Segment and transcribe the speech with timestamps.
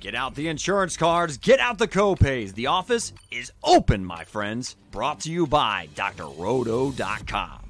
[0.00, 2.54] Get out the insurance cards, get out the copays.
[2.54, 4.76] The office is open, my friends.
[4.90, 7.60] Brought to you by drroto.com.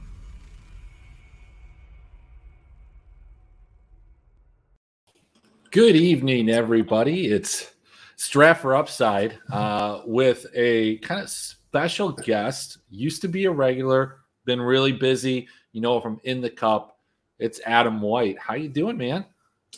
[5.72, 7.27] Good evening, everybody.
[7.27, 7.72] It's
[8.16, 12.79] Straffer Upside uh, with a kind of special guest.
[12.90, 15.49] Used to be a regular, been really busy.
[15.72, 16.96] You know, from in the cup.
[17.40, 18.39] It's Adam White.
[18.39, 19.25] How you doing, man?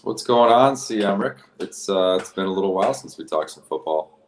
[0.00, 0.96] What's going on, C.
[0.96, 1.36] Emrick?
[1.60, 4.18] It's uh, it's been a little while since we talked some football.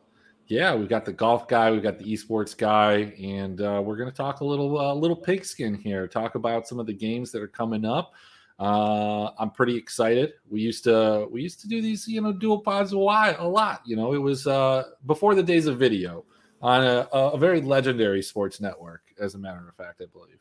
[0.46, 4.10] Yeah, we've got the golf guy, we've got the esports guy, and uh, we're going
[4.10, 6.06] to talk a little uh, little pigskin here.
[6.06, 8.12] Talk about some of the games that are coming up.
[8.60, 10.34] Uh, I'm pretty excited.
[10.48, 13.48] We used to we used to do these, you know, dual pods a while a
[13.48, 13.82] lot.
[13.84, 16.24] You know, it was uh, before the days of video
[16.62, 20.38] on a, a very legendary sports network, as a matter of fact, I believe.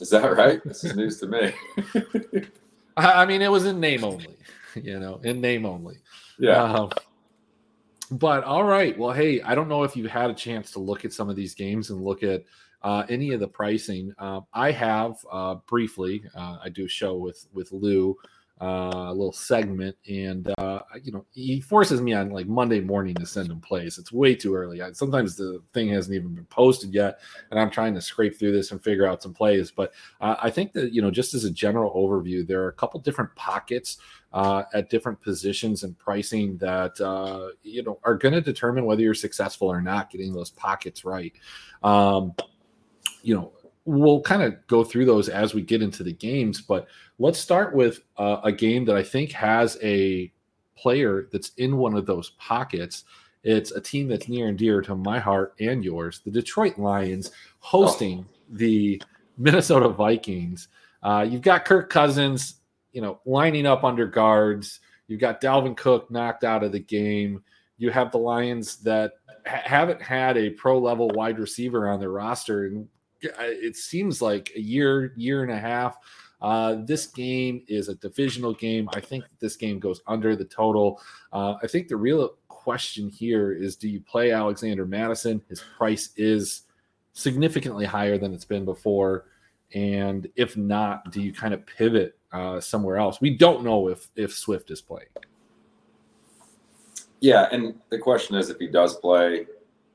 [0.00, 0.60] Is that right?
[0.64, 1.52] This is news to me.
[2.98, 4.36] I mean, it was in name only,
[4.74, 5.98] you know, in name only.
[6.38, 6.62] Yeah.
[6.62, 6.90] Uh,
[8.10, 8.96] but all right.
[8.98, 11.36] Well, hey, I don't know if you've had a chance to look at some of
[11.36, 12.44] these games and look at
[12.82, 14.12] uh, any of the pricing.
[14.18, 16.22] Uh, I have uh, briefly.
[16.34, 18.16] Uh, I do a show with with Lou
[18.60, 23.14] uh, a little segment, and uh, you know he forces me on like Monday morning
[23.14, 23.98] to send him plays.
[23.98, 24.82] It's way too early.
[24.82, 27.20] I, sometimes the thing hasn't even been posted yet,
[27.50, 29.70] and I'm trying to scrape through this and figure out some plays.
[29.70, 32.72] But uh, I think that you know just as a general overview, there are a
[32.72, 33.98] couple different pockets
[34.32, 39.02] uh, at different positions and pricing that uh, you know are going to determine whether
[39.02, 41.32] you're successful or not getting those pockets right.
[41.82, 42.34] Um,
[43.22, 43.52] you know
[43.88, 46.86] we'll kind of go through those as we get into the games, but
[47.18, 50.30] let's start with uh, a game that I think has a
[50.76, 53.04] player that's in one of those pockets.
[53.44, 57.30] It's a team that's near and dear to my heart and yours, the Detroit Lions,
[57.60, 58.34] hosting oh.
[58.50, 59.00] the
[59.38, 60.68] Minnesota Vikings.
[61.02, 62.56] Uh, you've got Kirk Cousins,
[62.92, 64.80] you know, lining up under guards.
[65.06, 67.42] You've got Dalvin Cook knocked out of the game.
[67.78, 69.12] You have the Lions that
[69.46, 72.86] ha- haven't had a pro level wide receiver on their roster in
[73.20, 75.98] it seems like a year, year and a half.
[76.40, 78.88] Uh, this game is a divisional game.
[78.94, 81.00] I think this game goes under the total.
[81.32, 85.42] Uh, I think the real question here is do you play Alexander Mattison?
[85.48, 86.62] His price is
[87.12, 89.26] significantly higher than it's been before.
[89.74, 93.20] And if not, do you kind of pivot uh, somewhere else?
[93.20, 95.08] We don't know if if Swift is playing.
[97.20, 99.46] Yeah, and the question is if he does play,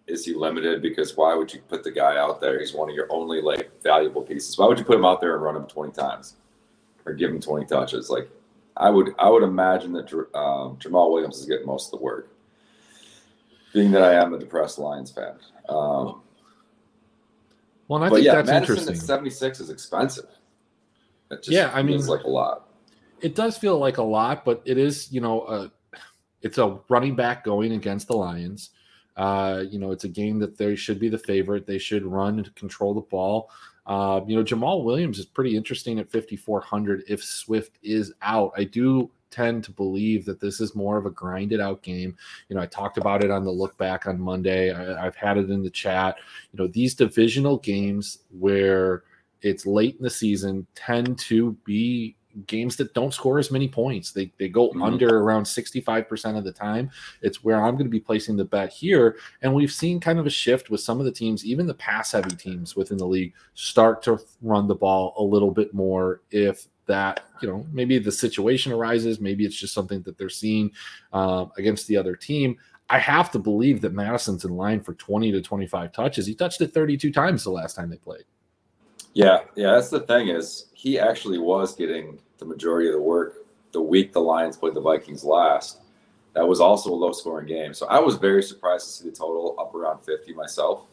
[0.08, 0.82] is he limited?
[0.82, 2.60] Because why would you put the guy out there?
[2.60, 4.58] He's one of your only like valuable pieces.
[4.58, 6.36] Why would you put him out there and run him 20 times
[7.06, 8.10] or give him 20 touches?
[8.10, 8.30] Like
[8.76, 12.30] I would, I would imagine that um, Jamaal Williams is getting most of the work.
[13.74, 15.34] Being that I am a depressed Lions fan.
[15.68, 16.22] Um,
[17.88, 18.96] well, and I think yeah, that's Mattison interesting.
[18.96, 20.26] At 76 is expensive.
[21.48, 22.68] yeah, I mean, it's like a lot.
[23.22, 25.72] It does feel like a lot, but it is, you know, a,
[26.42, 28.72] it's a running back going against the Lions.
[29.16, 31.68] Uh, you know, it's a game that they should be the favorite.
[31.68, 33.50] They should run and control the ball.
[33.86, 38.54] Uh, you know, Jamaal Williams is pretty interesting at 5,400 if Swift is out.
[38.58, 42.16] I do tend to believe that this is more of a grinded out game.
[42.48, 44.72] You know, I talked about it on the look back on Monday.
[44.72, 46.18] I, have had it in the chat.
[46.54, 49.04] You know, these divisional games where
[49.42, 52.16] it's late in the season tend to be
[52.48, 54.12] games that don't score as many points.
[54.12, 54.84] They they go mm-hmm.
[54.84, 56.92] under around 65% of the time.
[57.22, 59.18] It's where I'm going to be placing the bet here.
[59.42, 62.12] And we've seen kind of a shift with some of the teams, even the pass
[62.12, 66.68] heavy teams within the league, start to run the ball a little bit more if
[66.86, 70.70] that you know maybe the situation arises maybe it's just something that they're seeing
[71.14, 72.58] uh, against the other team
[72.90, 76.28] I have to believe that Mattison's in line for 20 to 25 touches.
[76.28, 78.26] He touched it 32 times the last time they played.
[79.14, 83.44] Yeah, yeah, that's the thing is he actually was getting the majority of the work
[83.74, 85.80] the week the Lions played the Vikings last.
[86.34, 87.74] That was also a low scoring game.
[87.74, 90.86] So I was very surprised to see the total up around 50 myself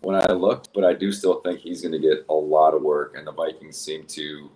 [0.00, 2.82] when I looked, but I do still think he's going to get a lot of
[2.82, 3.14] work.
[3.16, 4.50] And the Vikings seem to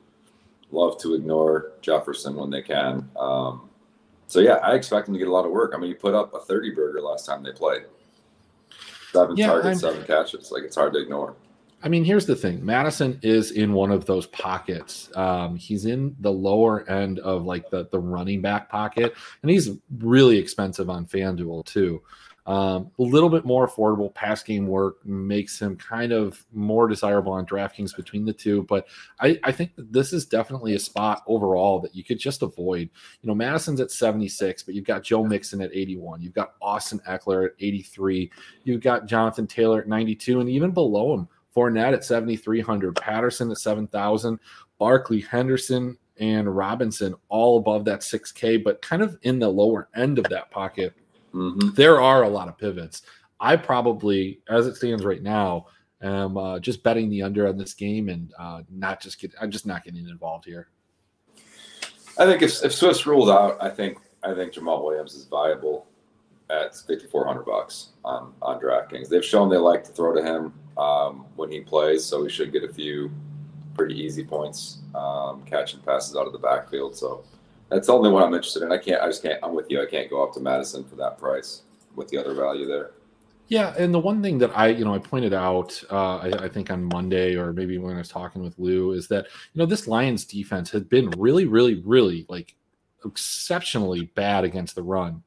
[0.70, 3.08] love to ignore Jefferson when they can.
[3.18, 3.70] Um,
[4.26, 5.72] so yeah, I expect him to get a lot of work.
[5.74, 7.82] I mean, he put up a 30 burger last time they played.
[9.12, 10.50] Seven yeah, targets, I'm, seven catches.
[10.50, 11.34] Like it's hard to ignore.
[11.82, 15.10] I mean, here's the thing Mattison is in one of those pockets.
[15.16, 19.70] Um, he's in the lower end of like the, the running back pocket, and he's
[19.98, 22.02] really expensive on FanDuel too.
[22.48, 27.32] Um, a little bit more affordable pass game work makes him kind of more desirable
[27.32, 28.62] on DraftKings between the two.
[28.62, 28.86] But
[29.20, 32.88] I, I think this is definitely a spot overall that you could just avoid.
[33.20, 36.22] You know, Mattison's at 76, but you've got Joe Mixon at 81.
[36.22, 38.30] You've got Austin Ekeler at 83.
[38.64, 40.40] You've got Jonathan Taylor at 92.
[40.40, 41.28] And even below him,
[41.58, 44.38] Fournette at 7,300, Patterson at 7,000,
[44.78, 50.18] Barkley, Henderson, and Robinson all above that 6K, but kind of in the lower end
[50.18, 50.94] of that pocket.
[51.34, 51.74] Mm-hmm.
[51.74, 53.02] There are a lot of pivots.
[53.40, 55.66] I probably, as it stands right now,
[56.02, 59.34] am uh, just betting the under on this game and uh, not just get.
[59.40, 60.68] I'm just not getting involved here.
[62.18, 65.86] I think if, if Swift's ruled out, I think I think Jamaal Williams is viable
[66.50, 69.08] at 5400 bucks on on DraftKings.
[69.08, 72.52] They've shown they like to throw to him um, when he plays, so we should
[72.52, 73.10] get a few
[73.74, 76.96] pretty easy points um, catching passes out of the backfield.
[76.96, 77.24] So
[77.68, 78.72] that's the only one I'm interested in.
[78.72, 79.02] I can't.
[79.02, 79.38] I just can't.
[79.42, 79.82] I'm with you.
[79.82, 81.62] I can't go up to Mattison for that price
[81.94, 82.92] with the other value there.
[83.48, 86.48] Yeah, and the one thing that I, you know, I pointed out, uh, I, I,
[86.50, 89.24] think on Monday or maybe when I was talking with Lou, is that
[89.54, 92.54] you know this Lions defense had been really, really, really like
[93.06, 95.22] exceptionally bad against the run.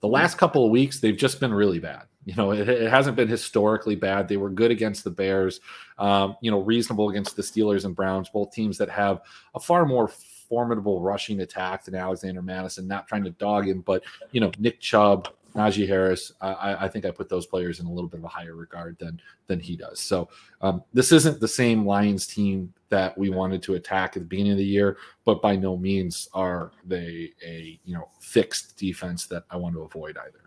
[0.00, 2.04] The last couple of weeks, they've just been really bad.
[2.26, 4.26] You know, it, it hasn't been historically bad.
[4.26, 5.60] They were good against the Bears,
[5.96, 9.20] um, you know, reasonable against the Steelers and Browns, both teams that have
[9.54, 12.88] a far more formidable rushing attack than Alexander Mattison.
[12.88, 14.02] Not trying to dog him, but
[14.32, 17.92] you know, Nick Chubb, Najee Harris, I, I, think I put those players in a
[17.92, 20.00] little bit of a higher regard than than he does.
[20.00, 20.28] So
[20.60, 24.52] um, this isn't the same Lions team that we wanted to attack at the beginning
[24.52, 29.44] of the year, but by no means are they a you know fixed defense that
[29.48, 30.45] I want to avoid either.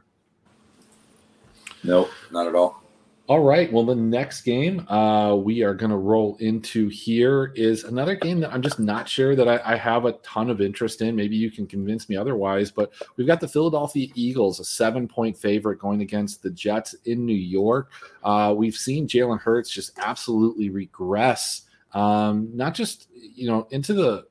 [1.84, 2.84] No, not at all.
[3.30, 3.72] All right.
[3.72, 8.40] Well, the next game uh, we are going to roll into here is another game
[8.40, 11.16] that I'm just not sure that I, I, have a ton of interest in.
[11.16, 15.38] Maybe you can convince me otherwise, but we've got the Philadelphia Eagles, a seven point
[15.38, 17.92] favorite going against the Jets in New York.
[18.24, 24.26] Uh, we've seen Jalen Hurts just absolutely regress, um, not just, you know, into the,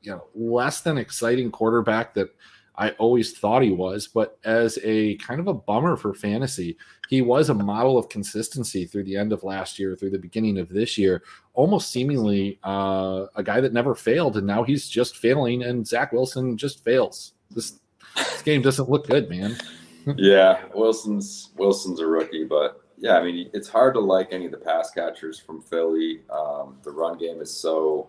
[0.00, 2.34] you know, less than exciting quarterback that
[2.76, 6.76] I always thought he was, but as a kind of a bummer for fantasy,
[7.08, 10.58] he was a model of consistency through the end of last year, through the beginning
[10.58, 11.22] of this year,
[11.52, 16.12] almost seemingly uh, a guy that never failed, and now he's just failing, and Zach
[16.12, 17.34] Wilson just fails.
[17.50, 17.78] This,
[18.16, 19.56] this game doesn't look good, man.
[20.16, 24.50] yeah, Wilson's Wilson's a rookie, but yeah, I mean it's hard to like any of
[24.50, 26.20] the pass catchers from Philly.
[26.30, 28.08] Um, the run game is so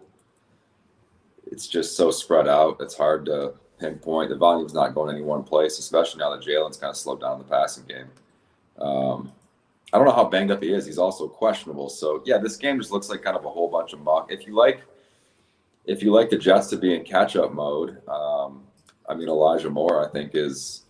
[1.51, 2.77] it's just so spread out.
[2.79, 4.29] It's hard to pinpoint.
[4.29, 7.39] The volume's not going any one place, especially now that Jalen's kind of slowed down
[7.39, 8.07] the passing game.
[8.79, 9.31] Um,
[9.93, 10.85] I don't know how banged up he is.
[10.85, 11.89] He's also questionable.
[11.89, 14.31] So yeah, this game just looks like kind of a whole bunch of muck.
[14.31, 14.81] If you like,
[15.85, 18.63] if you like the Jets to be in catch-up mode, um,
[19.07, 20.83] I mean Elijah Moore, I think is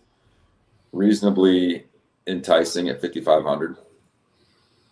[0.92, 1.86] reasonably
[2.26, 3.76] enticing at 5,500.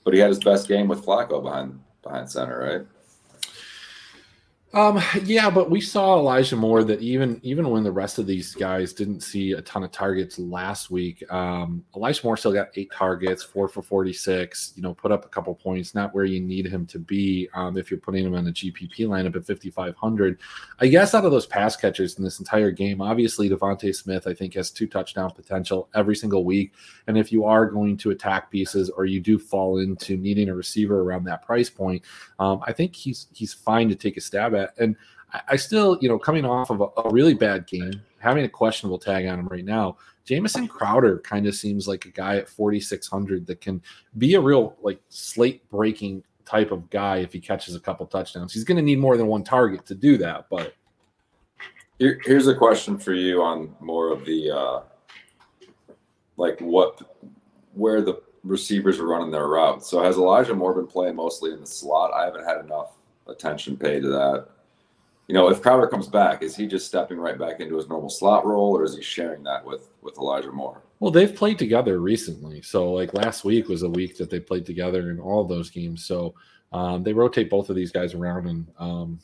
[0.05, 2.87] But he had his best game with Flacco behind behind center, right?
[4.75, 8.57] Um, yeah, but we saw Elijah Moore that even even when the rest of these
[8.57, 12.91] guys didn't see a ton of targets last week, um, Elijah Moore still got eight
[12.93, 14.73] targets, four for forty six.
[14.75, 17.49] You know, put up a couple points, not where you need him to be.
[17.55, 20.41] Um, if you're putting him in a GPP lineup at fifty five hundred,
[20.81, 24.35] I guess out of those pass catchers in this entire game, obviously DeVonta Smith I
[24.35, 26.73] think has two touchdown potential every single week.
[27.07, 30.55] And if you are going to attack pieces or you do fall into needing a
[30.55, 32.03] receiver around that price point,
[32.41, 34.83] um, I think he's he's fine to take a stab at that.
[34.83, 34.97] And
[35.33, 38.49] I, I still, you know, coming off of a, a, really bad game, having a
[38.49, 42.49] questionable tag on him right now, Jamison Crowder kind of seems like a guy at
[42.49, 43.83] 4,600 that can
[44.17, 48.53] be a real like slate breaking type of guy if he catches a couple touchdowns.
[48.53, 50.47] He's going to need more than one target to do that.
[50.51, 50.75] But
[51.99, 54.81] Here, here's a question for you on more of the uh,
[56.37, 57.03] like what
[57.75, 59.89] where the receivers are running their routes.
[59.89, 62.13] So has Elijah Moore been playing mostly in the slot?
[62.13, 62.93] I haven't had enough
[63.27, 64.49] attention paid to that.
[65.27, 68.11] You know, if Crowder comes back, is he just stepping right back into his normal
[68.11, 70.83] slot role, or is he sharing that with with Elijah Moore?
[71.01, 72.63] Well, they've played together recently.
[72.63, 76.05] So, like last week was a week that they played together in all those games.
[76.05, 76.35] So
[76.73, 79.21] um, they rotate both of these guys around, and um,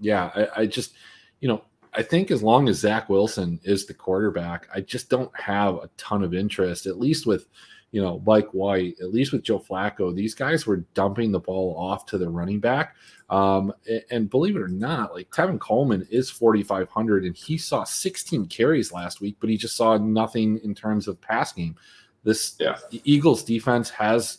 [0.00, 0.94] yeah, I, I just,
[1.40, 1.62] you know,
[1.94, 5.90] I think as long as Zach Wilson is the quarterback, I just don't have a
[5.96, 7.46] ton of interest, at least with
[7.92, 11.74] you know, Mike White, at least with Joe Flacco, these guys were dumping the ball
[11.78, 12.96] off to the running back.
[13.28, 13.72] Um,
[14.10, 18.92] and believe it or not, like Tevin Coleman is 4,500 and he saw 16 carries
[18.92, 21.74] last week, but he just saw nothing in terms of pass game.
[22.22, 22.76] This yeah.
[23.04, 24.38] Eagles defense has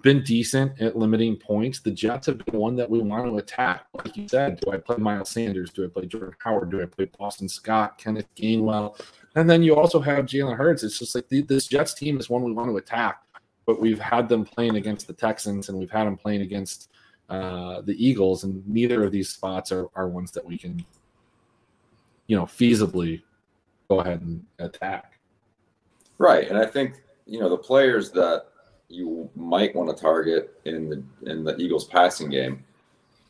[0.00, 1.80] been decent at limiting points.
[1.80, 3.86] The Jets have been one that we want to attack.
[3.92, 5.70] Like you said, do I play Miles Sanders?
[5.70, 6.70] Do I play Jordan Howard?
[6.70, 8.98] Do I play Boston Scott, Kenneth Gainwell?
[9.34, 10.82] And then you also have Jalen Hurts.
[10.82, 13.22] It's just like the, this Jets team is one we want to attack,
[13.66, 16.91] but we've had them playing against the Texans and we've had them playing against
[17.32, 20.84] uh, the Eagles, and neither of these spots are, are ones that we can,
[22.26, 23.22] you know, feasibly
[23.88, 25.18] go ahead and attack.
[26.18, 28.48] Right, and I think you know the players that
[28.88, 32.62] you might want to target in the in the Eagles passing game,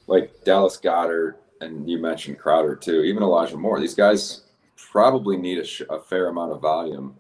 [0.08, 3.78] like Dallas Goedert, and you mentioned Crowder too, even Elijah Moore.
[3.78, 4.42] These guys
[4.76, 7.14] probably need a, sh- a fair amount of volume.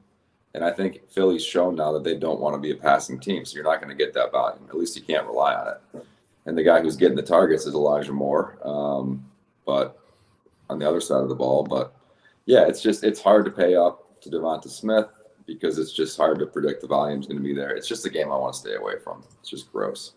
[0.54, 3.44] And I think Philly's shown now that they don't want to be a passing team.
[3.44, 4.66] So you're not going to get that volume.
[4.68, 6.06] At least you can't rely on it.
[6.46, 8.58] And the guy who's getting the targets is Elijah Moore.
[8.64, 9.24] Um,
[9.64, 9.98] but
[10.68, 11.94] on the other side of the ball, but
[12.46, 15.06] yeah, it's just, it's hard to pay up to Devonta Smith
[15.46, 17.70] because it's just hard to predict the volume is going to be there.
[17.70, 19.24] It's just a game I want to stay away from.
[19.40, 20.14] It's just gross.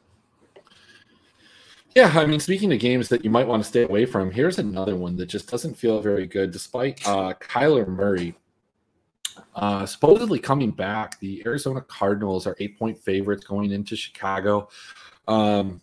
[1.95, 4.59] Yeah, I mean, speaking of games that you might want to stay away from, here's
[4.59, 8.35] another one that just doesn't feel very good, despite uh, Kyler Murray
[9.55, 11.19] uh, supposedly coming back.
[11.19, 14.67] The Arizona Cardinals are eight point favorites going into Chicago.
[15.27, 15.81] Um,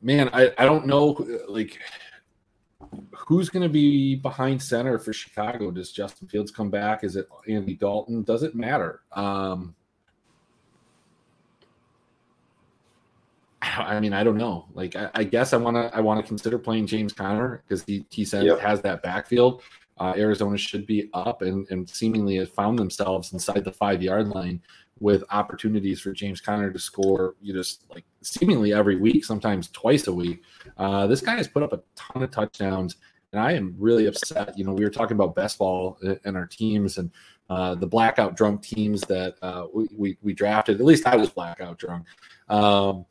[0.00, 1.78] man, I, I don't know, like,
[3.12, 5.70] who's going to be behind center for Chicago?
[5.70, 7.04] Does Justin Fields come back?
[7.04, 8.22] Is it Andy Dalton?
[8.22, 9.00] Does it matter?
[9.12, 9.74] Um,
[13.62, 14.66] I mean, I don't know.
[14.74, 17.82] Like, I, I guess I want to I want to consider playing James Conner because
[17.84, 18.60] he he said yep.
[18.60, 19.62] has that backfield.
[19.98, 24.28] Uh, Arizona should be up and, and seemingly have found themselves inside the five yard
[24.28, 24.60] line
[25.00, 27.34] with opportunities for James Conner to score.
[27.40, 30.42] You just like seemingly every week, sometimes twice a week.
[30.76, 32.96] Uh, this guy has put up a ton of touchdowns,
[33.32, 34.56] and I am really upset.
[34.58, 37.10] You know, we were talking about best ball and our teams and
[37.48, 40.80] uh, the blackout drunk teams that uh, we, we, we drafted.
[40.80, 42.06] At least I was blackout drunk.
[42.48, 43.06] Um,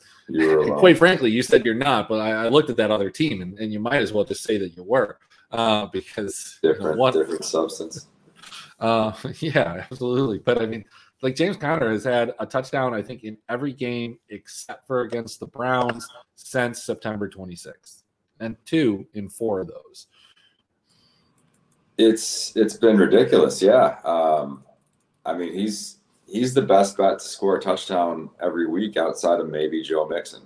[0.78, 3.58] quite frankly, you said you're not, but I, I, looked at that other team, and,
[3.60, 5.18] and you might as well just say that you were
[5.52, 8.08] uh, because different, you know, one, different substance.
[8.78, 10.38] Uh, yeah, absolutely.
[10.38, 10.84] But I mean,
[11.26, 15.40] like James Conner has had a touchdown, I think, in every game except for against
[15.40, 18.04] the Browns since September 26th,
[18.42, 20.06] and two in four of those.
[21.98, 23.98] It's it's been ridiculous, yeah.
[24.04, 24.66] Um,
[25.26, 29.50] I mean, he's he's the best bet to score a touchdown every week outside of
[29.50, 30.44] maybe Joe Mixon.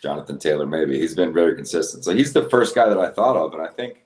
[0.00, 1.00] Jonathan Taylor, maybe.
[1.00, 2.04] He's been very consistent.
[2.04, 3.54] So he's the first guy that I thought of.
[3.54, 4.04] And I think,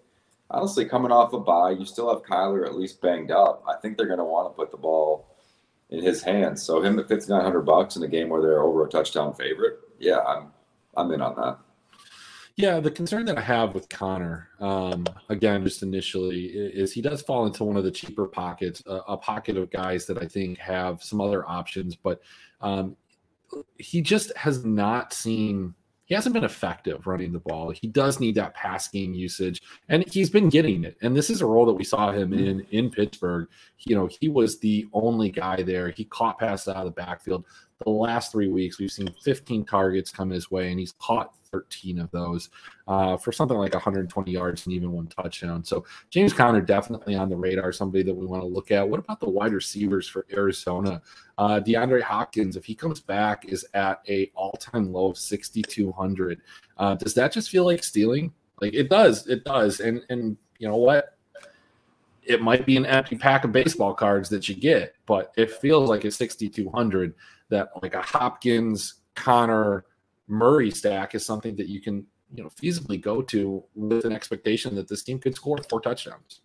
[0.55, 3.65] honestly, coming off a bye, you still have Kyler at least banged up.
[3.69, 5.37] I think they're going to want to put the ball
[5.91, 6.63] in his hands.
[6.63, 10.21] So him at 5900 bucks in a game where they're over a touchdown favorite, yeah,
[10.21, 10.53] I'm
[10.97, 11.59] I'm in on that.
[12.57, 17.21] Yeah, the concern that I have with Conner, um, again, just initially, is he does
[17.21, 20.59] fall into one of the cheaper pockets, uh, a pocket of guys that I think
[20.59, 22.21] have some other options, but
[22.61, 22.97] um,
[23.77, 25.75] he just has not seen
[26.15, 27.71] he hasn't been effective running the ball.
[27.71, 30.97] He does need that pass game usage, and he's been getting it.
[31.03, 33.49] And this is a role that we saw him in in Pittsburgh.
[33.81, 35.91] You know, he was the only guy there.
[35.91, 37.45] He caught passes out of the backfield.
[37.85, 42.01] The last three weeks, we've seen 15 targets come his way, and he's caught 13
[42.01, 42.51] of those
[42.89, 45.63] uh, for something like 120 yards and even one touchdown.
[45.63, 48.89] So James Conner definitely on the radar, somebody that we want to look at.
[48.89, 51.01] What about the wide receivers for Arizona?
[51.39, 56.41] Uh, DeAndre Hopkins, if he comes back, is at a all-time low of 6,200.
[56.77, 58.33] Uh, does that just feel like stealing?
[58.61, 59.81] Like it does, it does.
[59.81, 61.17] And and you know what?
[62.23, 65.91] It might be an empty pack of baseball cards that you get, but it feels
[65.91, 67.15] like a 6,200
[67.51, 69.85] that like a Hopkins, Conner,
[70.29, 74.75] Murray stack is something that you can, you know, feasibly go to with an expectation
[74.75, 76.41] that this team could score four touchdowns.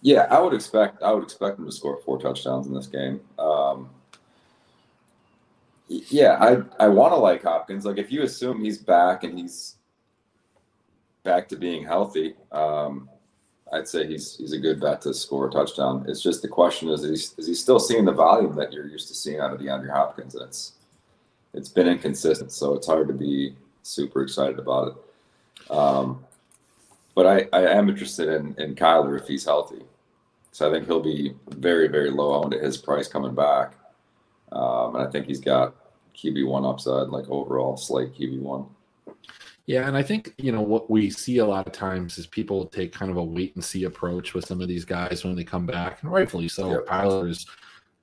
[0.00, 3.20] Yeah, I would expect I would expect them to score four touchdowns in this game.
[3.38, 3.90] Um,
[5.88, 7.84] yeah, I I want to like Hopkins.
[7.84, 9.76] Like if you assume he's back and he's
[11.22, 13.08] back to being healthy, um,
[13.72, 16.04] I'd say he's he's a good bet to score a touchdown.
[16.08, 18.88] It's just the question is is he, is he still seeing the volume that you're
[18.88, 20.34] used to seeing out of DeAndre Hopkins?
[20.34, 20.72] And it's
[21.54, 25.70] it's been inconsistent, so it's hard to be super excited about it.
[25.70, 26.24] Um,
[27.14, 29.82] but I, I am interested in, in Kyler if he's healthy.
[30.50, 33.74] So I think he'll be very, very low owned at his price coming back.
[34.52, 35.74] Um, and I think he's got
[36.14, 38.68] QB1 upside, like overall slight QB1.
[39.66, 42.66] Yeah, and I think you know what we see a lot of times is people
[42.66, 45.44] take kind of a wait and see approach with some of these guys when they
[45.44, 46.68] come back, and rightfully so.
[46.70, 46.86] Yep.
[46.86, 47.46] Kyler's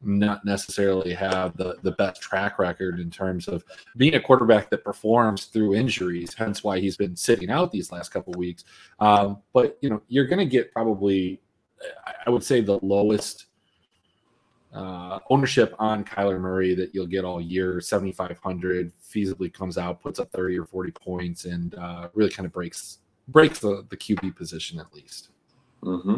[0.01, 3.63] not necessarily have the, the best track record in terms of
[3.97, 8.09] being a quarterback that performs through injuries, hence why he's been sitting out these last
[8.09, 8.63] couple weeks.
[8.99, 11.41] Um, but you know, you're going to get probably,
[12.25, 13.45] I would say, the lowest
[14.73, 17.81] uh, ownership on Kyler Murray that you'll get all year.
[17.81, 22.53] 7,500 feasibly comes out, puts up 30 or 40 points, and uh, really kind of
[22.53, 25.29] breaks breaks the, the QB position at least.
[25.83, 26.17] Mm-hmm.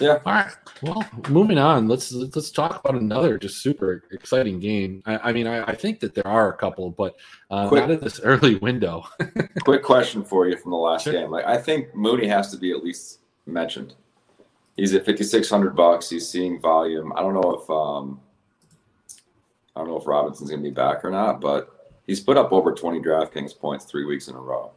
[0.00, 0.18] Yeah.
[0.24, 0.52] All right.
[0.82, 1.88] Well, moving on.
[1.88, 5.02] Let's let's talk about another just super exciting game.
[5.06, 7.16] I, I mean, I, I, think that there are a couple, but
[7.50, 9.06] uh, quick, not in this early window.
[9.64, 11.12] quick question for you from the last sure.
[11.12, 11.30] game.
[11.30, 13.94] Like, I think Mooney has to be at least mentioned.
[14.76, 16.10] He's at fifty six hundred bucks.
[16.10, 17.12] He's seeing volume.
[17.16, 18.20] I don't know if um,
[19.74, 21.76] I don't know if Robinson's gonna be back or not, but
[22.06, 24.70] he's put up over 20 DraftKings points three weeks in a row.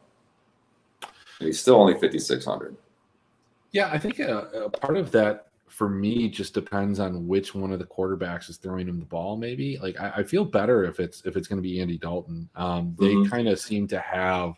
[1.39, 2.75] And he's still only 5,600.
[3.71, 7.71] Yeah, I think a, a, part of that for me just depends on which one
[7.71, 9.38] of the quarterbacks is throwing him the ball.
[9.38, 12.49] Maybe like I, I feel better if it's if it's going to be Andy Dalton.
[12.55, 13.29] Um, they mm-hmm.
[13.29, 14.55] kind of seem to have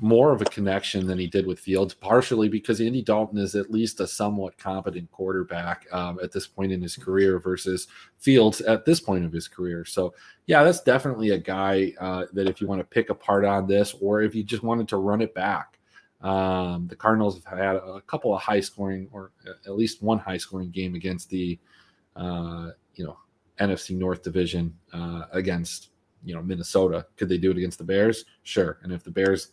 [0.00, 3.70] more of a connection than he did with Fields, partially because Andy Dalton is at
[3.70, 7.86] least a somewhat competent quarterback um, at this point in his career versus
[8.18, 9.84] Fields at this point of his career.
[9.84, 10.14] So,
[10.46, 13.94] yeah, that's definitely a guy uh, that if you want to pick apart on this,
[14.00, 15.73] or if you just wanted to run it back,
[16.24, 19.30] um, the Cardinals have had a couple of high scoring, or
[19.66, 21.58] at least one high scoring game against the,
[22.16, 23.18] uh, you know,
[23.60, 25.90] NFC North division uh, against
[26.24, 27.06] you know Minnesota.
[27.16, 28.24] Could they do it against the Bears?
[28.42, 28.78] Sure.
[28.82, 29.52] And if the Bears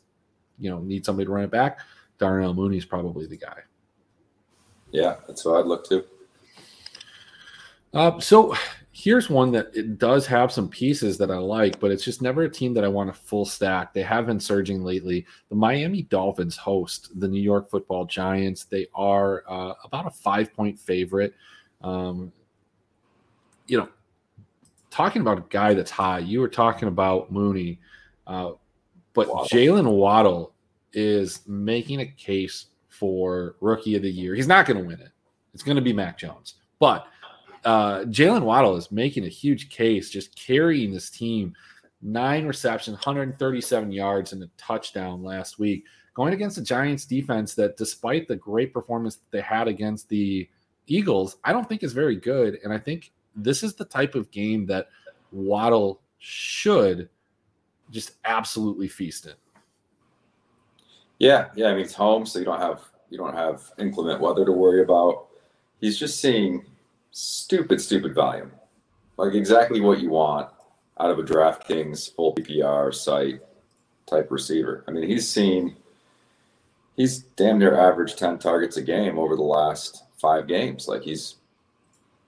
[0.58, 1.80] you know need somebody to run it back,
[2.18, 3.60] Darnell Mooney is probably the guy.
[4.92, 6.06] Yeah, that's what I'd look to.
[7.94, 8.56] Uh, so
[8.94, 12.44] here's one that it does have some pieces that I like, but it's just never
[12.44, 13.94] a team that I want to full stack.
[13.94, 15.26] They have been surging lately.
[15.50, 18.66] The Miami Dolphins host the New York Football Giants.
[18.66, 21.34] They are uh, about a five point favorite.
[21.82, 22.32] Um,
[23.68, 23.88] you know,
[24.90, 26.20] talking about a guy that's high.
[26.20, 27.80] You were talking about Mooney.
[28.28, 28.52] Uh,
[29.14, 30.54] but Jaylen Waddle
[30.94, 34.36] is making a case for rookie of the year.
[34.36, 35.12] He's not going to win it.
[35.54, 36.56] It's going to be Mac Jones.
[36.80, 37.08] But
[37.66, 41.54] uh, Jaylen Waddle is making a huge case, just carrying this team.
[42.02, 45.86] Nine receptions, 137 yards, and a touchdown last week.
[46.14, 50.50] Going against the Giants defense that, despite the great performance that they had against the
[50.88, 52.58] Eagles, I don't think is very good.
[52.64, 54.90] And I think this is the type of game that
[55.32, 57.10] Waddle should–
[57.92, 59.34] just absolutely feasting.
[61.20, 61.68] Yeah, yeah.
[61.68, 64.82] I mean, it's home, so you don't have you don't have inclement weather to worry
[64.82, 65.28] about.
[65.80, 66.66] He's just seeing
[67.12, 68.52] stupid, stupid volume,
[69.18, 70.50] like exactly what you want
[71.00, 73.42] out of a DraftKings full PPR site
[74.08, 74.84] type receiver.
[74.88, 75.76] I mean, he's seen
[76.96, 80.88] he's damn near average ten targets a game over the last five games.
[80.88, 81.36] Like he's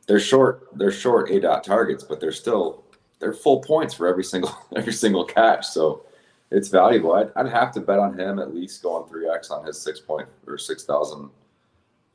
[0.07, 2.83] they're short they're short aDOT targets, but they're still
[3.19, 5.65] they're full points for every single every single catch.
[5.67, 6.03] So
[6.51, 7.13] it's valuable.
[7.13, 9.99] I'd, I'd have to bet on him at least going three x on his six
[9.99, 11.29] point or six thousand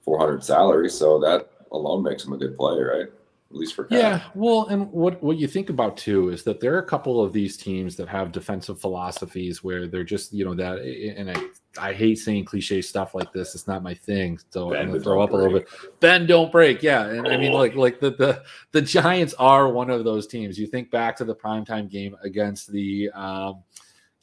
[0.02, 0.90] four hundred salary.
[0.90, 3.08] So that alone makes him a good player, right?
[3.50, 4.24] at least for yeah.
[4.34, 7.32] Well, and what what you think about too is that there are a couple of
[7.32, 11.92] these teams that have defensive philosophies where they're just you know that, and I I
[11.94, 13.54] hate saying cliche stuff like this.
[13.54, 15.40] It's not my thing, so ben, I'm gonna throw up break.
[15.40, 15.68] a little bit.
[16.00, 16.82] Ben, don't break.
[16.82, 20.58] Yeah, and I mean like like the the the Giants are one of those teams.
[20.58, 23.10] You think back to the primetime game against the.
[23.10, 23.62] Um,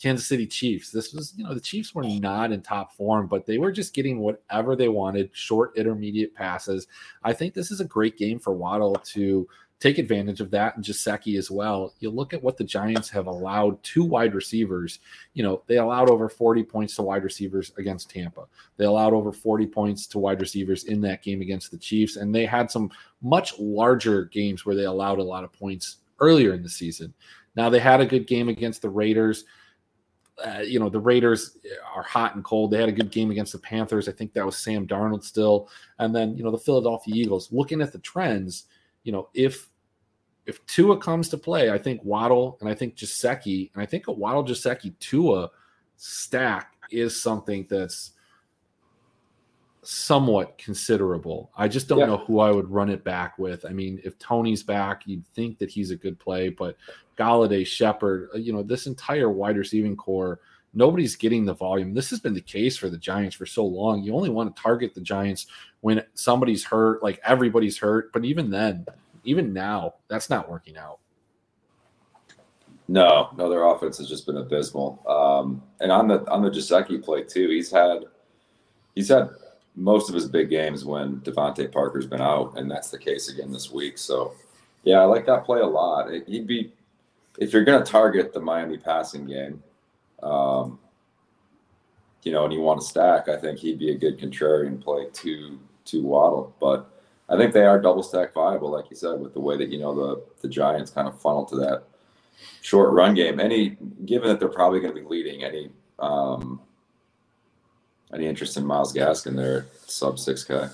[0.01, 0.91] Kansas City Chiefs.
[0.91, 3.93] This was, you know, the Chiefs were not in top form, but they were just
[3.93, 6.87] getting whatever they wanted, short, intermediate passes.
[7.23, 9.47] I think this is a great game for Waddle to
[9.79, 11.93] take advantage of that and Gesicki as well.
[11.99, 14.99] You look at what the Giants have allowed to wide receivers.
[15.33, 18.45] You know, they allowed over 40 points to wide receivers against Tampa.
[18.77, 22.15] They allowed over 40 points to wide receivers in that game against the Chiefs.
[22.15, 22.89] And they had some
[23.21, 27.13] much larger games where they allowed a lot of points earlier in the season.
[27.55, 29.45] Now they had a good game against the Raiders
[30.43, 31.57] uh, you know the Raiders
[31.95, 32.71] are hot and cold.
[32.71, 34.09] They had a good game against the Panthers.
[34.09, 35.69] I think that was Sam Darnold still,
[35.99, 37.51] and then you know the Philadelphia Eagles.
[37.51, 38.65] Looking at the trends,
[39.03, 39.69] you know if
[40.45, 44.07] if Tua comes to play, I think Waddle and I think Gesicki and I think
[44.07, 45.49] a Waddle Gesicki Tua
[45.95, 48.11] stack is something that's
[49.87, 51.51] somewhat considerable.
[51.55, 52.07] I just don't yeah.
[52.07, 53.65] know who I would run it back with.
[53.65, 56.75] I mean, if Tony's back, you'd think that he's a good play, but
[57.17, 60.39] Golladay, Shepard, uh, you know, this entire wide receiving core,
[60.73, 61.93] nobody's getting the volume.
[61.93, 64.03] This has been the case for the Giants for so long.
[64.03, 65.47] You only want to target the Giants
[65.81, 68.11] when somebody's hurt, like everybody's hurt.
[68.11, 68.85] But even then,
[69.23, 70.99] even now, that's not working out.
[72.87, 75.03] No, no, their offense has just been abysmal.
[75.07, 78.05] Um, and on the on the Gesicki play too, he's had
[78.93, 79.29] he's had
[79.75, 83.51] most of his big games when DeVante Parker's been out, and that's the case again
[83.51, 83.97] this week.
[83.97, 84.33] So,
[84.83, 86.09] yeah, I like that play a lot.
[86.27, 86.71] He'd be
[87.37, 89.61] if you're going to target the Miami passing game,
[90.23, 90.79] um,
[92.23, 95.07] you know, and you want to stack, I think he'd be a good contrarian play
[95.11, 96.55] to to Waddle.
[96.59, 96.89] But
[97.29, 99.79] I think they are double stack viable, like you said, with the way that you
[99.79, 101.83] know the the Giants kind of funnel to that
[102.61, 103.39] short run game.
[103.39, 106.61] Any given that they're probably going to be leading, any um,
[108.15, 110.67] any interest in Myles Gaskin there, sub six K?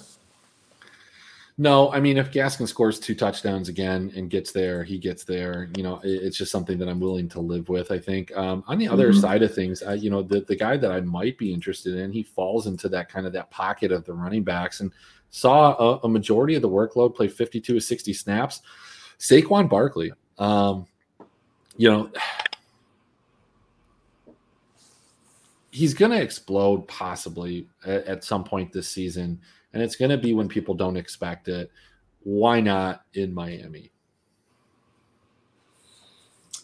[1.58, 5.69] No, I mean, if Gaskin scores two touchdowns again and gets there, he gets there.
[5.75, 7.91] You know, it's just something that I'm willing to live with.
[7.91, 8.36] I think.
[8.36, 9.19] Um, on the other mm-hmm.
[9.19, 12.12] side of things, uh, you know, the the guy that I might be interested in,
[12.12, 14.91] he falls into that kind of that pocket of the running backs, and
[15.30, 18.62] saw a, a majority of the workload play 52 to 60 snaps.
[19.19, 20.88] Saquon Barkley, um,
[21.77, 22.12] you know,
[25.71, 29.39] he's going to explode possibly at, at, some point this season,
[29.73, 31.71] and it's going to be when people don't expect it.
[32.23, 33.91] Why not in Miami?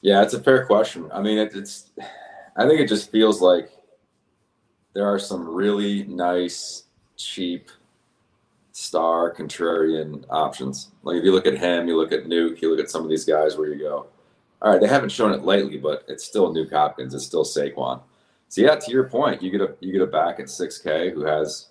[0.01, 1.09] Yeah, it's a fair question.
[1.11, 1.89] I mean, it, it's.
[2.55, 3.71] I think it just feels like
[4.93, 6.83] there are some really nice,
[7.15, 7.69] cheap,
[8.71, 10.91] star contrarian options.
[11.03, 13.09] Like if you look at him, you look at Nuke, you look at some of
[13.09, 14.07] these guys where you go,
[14.61, 18.01] all right, they haven't shown it lately, but it's still Nuke Hopkins, it's still Saquon.
[18.49, 21.25] So yeah, to your point, you get a you get a back at 6K who
[21.25, 21.69] has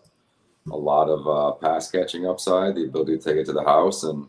[0.70, 4.02] a lot of uh, pass catching upside, the ability to take it to the house,
[4.04, 4.26] and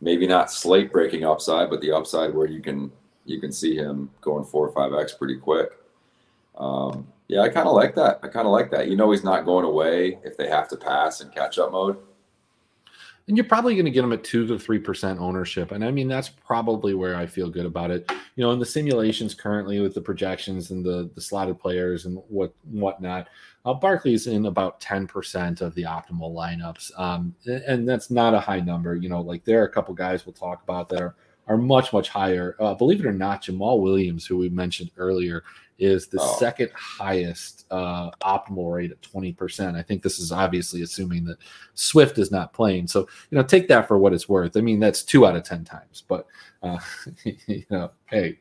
[0.00, 2.90] maybe not slate breaking upside, but the upside where you can
[3.24, 5.72] you can see him going four or five x pretty quick.
[6.56, 8.20] Um, yeah, I kind of like that.
[8.22, 8.88] I kind of like that.
[8.88, 11.98] You know, he's not going away if they have to pass in catch up mode
[13.28, 15.70] and you're probably going to get them at two to three percent ownership.
[15.70, 18.10] And I mean, that's probably where I feel good about it.
[18.36, 22.20] You know, in the simulations currently with the projections and the the slotted players and
[22.28, 23.28] what whatnot,
[23.64, 28.40] uh, Barkley's in about ten percent of the optimal lineups, um, and that's not a
[28.40, 28.96] high number.
[28.96, 31.14] You know, like there are a couple guys we'll talk about that are
[31.48, 32.56] are much much higher.
[32.58, 35.44] Uh, believe it or not, Jamaal Williams, who we mentioned earlier,
[35.78, 36.36] is the oh.
[36.38, 39.76] second highest uh, optimal rate at 20%.
[39.76, 41.38] I think this is obviously assuming that
[41.74, 42.88] Swift is not playing.
[42.88, 44.56] So, you know, take that for what it's worth.
[44.56, 46.26] I mean, that's two out of 10 times, but,
[46.62, 46.78] uh,
[47.24, 48.38] you know, hey,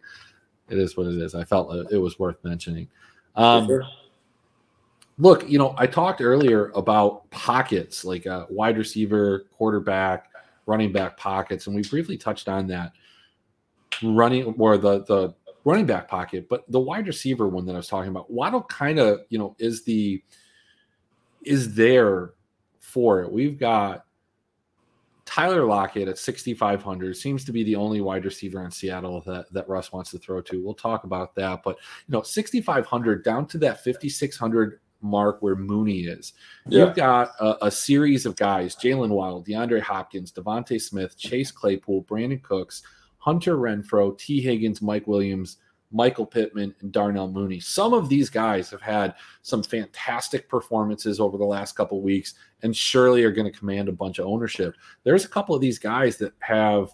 [0.69, 1.35] it is what it is.
[1.35, 2.87] I felt it was worth mentioning.
[3.35, 3.83] Um, sure.
[5.19, 10.29] Look, you know, I talked earlier about pockets like a wide receiver, quarterback,
[10.65, 12.91] running back pockets, and we briefly touched on that
[14.03, 15.33] running or the the
[15.67, 18.99] running back pocket, but the wide receiver one that I was talking about, Waddle kind
[18.99, 20.23] of, you know, is the
[21.43, 22.31] is there
[22.79, 23.29] for it.
[23.29, 24.05] We've got
[25.25, 29.67] Tyler Lockett at 6,500 seems to be the only wide receiver in Seattle that, that
[29.67, 30.63] Russ wants to throw to.
[30.63, 31.63] We'll talk about that.
[31.65, 31.75] But,
[32.07, 36.31] you know, 6,500 down to that 5,600 mark where Mooney is.
[36.65, 36.85] Yeah.
[36.85, 42.05] You've got a, a, series of guys Jaylen Waddle, DeAndre Hopkins, DeVonta Smith, Chase Claypool,
[42.05, 42.83] Brandin Cooks,
[43.27, 45.57] Hunter Renfrow, Tee Higgins, Mike Williams,
[45.91, 47.59] Michael Pittman, and Darnell Mooney.
[47.59, 52.73] Some of these guys have had some fantastic performances over the last couple weeks and
[52.73, 54.75] surely are going to command a bunch of ownership.
[55.03, 56.91] There's a couple of these guys that have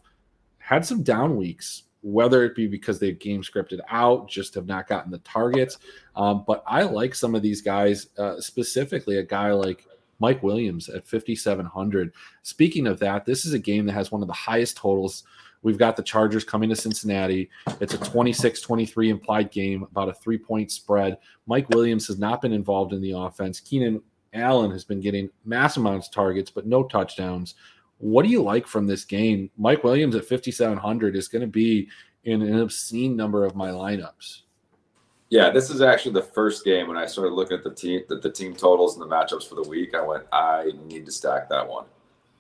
[0.58, 4.88] had some down weeks, whether it be because they've game scripted out, just have not
[4.88, 5.78] gotten the targets.
[6.16, 9.86] Um, but I like some of these guys, uh, specifically a guy like
[10.18, 12.12] Mike Williams at 5,700.
[12.42, 15.26] Speaking of that, this is a game that has one of the highest totals
[15.64, 17.50] We've got the Chargers coming to Cincinnati.
[17.80, 21.18] It's a 26 23 implied game, about a three point spread.
[21.48, 23.60] Mike Williams has not been involved in the offense.
[23.60, 24.02] Keenan
[24.34, 27.56] Allen has been getting mass amounts of targets, but no touchdowns.
[28.00, 29.50] What do you like from this game?
[29.58, 31.88] Mike Williams at 5,700 is going to be
[32.26, 34.42] in an obscene number of my lineups.
[35.30, 38.18] Yeah, this is actually the first game when I started looking at the team, the,
[38.20, 39.96] the team totals and the matchups for the week.
[39.96, 41.86] I went, I need to stack that one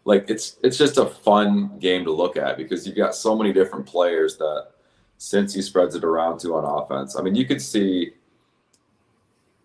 [0.05, 3.53] like it's it's just a fun game to look at because you've got so many
[3.53, 4.67] different players that
[5.17, 7.15] since he spreads it around to on offense.
[7.17, 8.11] I mean, you could see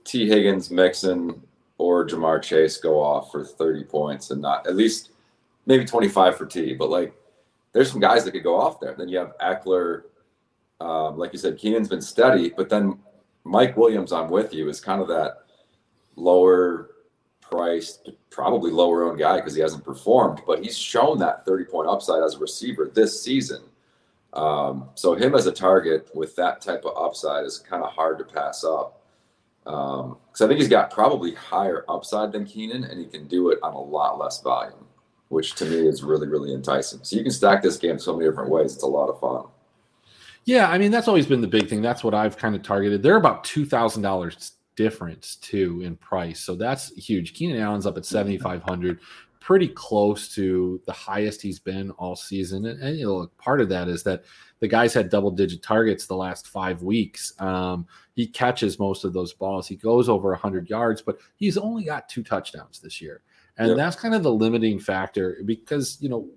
[0.05, 1.43] Tee Higgins, Mixon,
[1.79, 5.11] or Ja'Marr Chase go off for 30 points and not at least
[5.67, 7.13] maybe 25 for Tee But like,
[7.73, 8.95] there's some guys that could go off there.
[8.97, 10.03] Then you have Ekeler,
[10.81, 12.99] um, like you said, Keenan's been steady, but then
[13.45, 15.45] Mike Williams, I'm with you, is kind of that
[16.17, 16.88] lower
[17.51, 21.89] priced, probably lower owned guy because he hasn't performed, but he's shown that 30 point
[21.89, 23.63] upside as a receiver this season.
[24.33, 28.19] Um, so him as a target with that type of upside is kind of hard
[28.19, 29.03] to pass up.
[29.65, 33.51] Because um, I think he's got probably higher upside than Keenan, and he can do
[33.51, 34.87] it on a lot less volume,
[35.29, 37.01] which to me is really, really enticing.
[37.03, 38.75] So you can stack this game so many different ways.
[38.75, 39.45] It's a lot of fun.
[40.45, 41.83] Yeah, I mean that's always been the big thing.
[41.83, 43.03] That's what I've kind of targeted.
[43.03, 46.39] They're about two thousand dollars difference too in price.
[46.41, 47.35] So that's huge.
[47.35, 49.01] Keenan Allen's up at 7,500,
[49.41, 52.65] pretty close to the highest he's been all season.
[52.67, 54.23] And, and, you know, part of that is that
[54.61, 57.33] the guy's had double digit targets the last five weeks.
[57.41, 59.67] Um, he catches most of those balls.
[59.67, 63.23] He goes over 100 yards, but he's only got two touchdowns this year.
[63.57, 63.77] And yep.
[63.79, 66.29] that's kind of the limiting factor because, you know,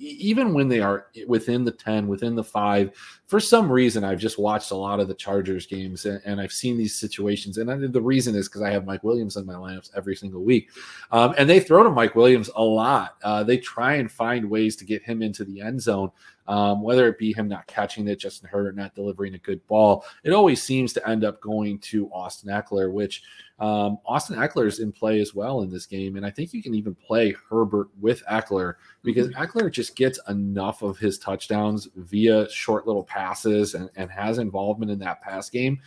[0.00, 2.90] even when they are within the 10 within the 5
[3.26, 6.52] for some reason i've just watched a lot of the chargers games and, and i've
[6.52, 9.54] seen these situations and I, the reason is because i have mike williams in my
[9.54, 10.70] lineups every single week.
[11.12, 13.16] Um, and they throw to mike williams a lot.
[13.22, 16.10] Uh, they try and find ways to get him into the end zone
[16.50, 20.04] um, whether it be him not catching it, Justin Herbert not delivering a good ball,
[20.24, 23.22] it always seems to end up going to Austin Ekeler, which
[23.58, 26.16] um, Austin Ekeler is in play as well in this game.
[26.16, 29.42] And I think you can even play Herbert with Ekeler because mm-hmm.
[29.42, 34.90] Ekeler just gets enough of his touchdowns via short little passes and, and has involvement
[34.90, 35.80] in that pass game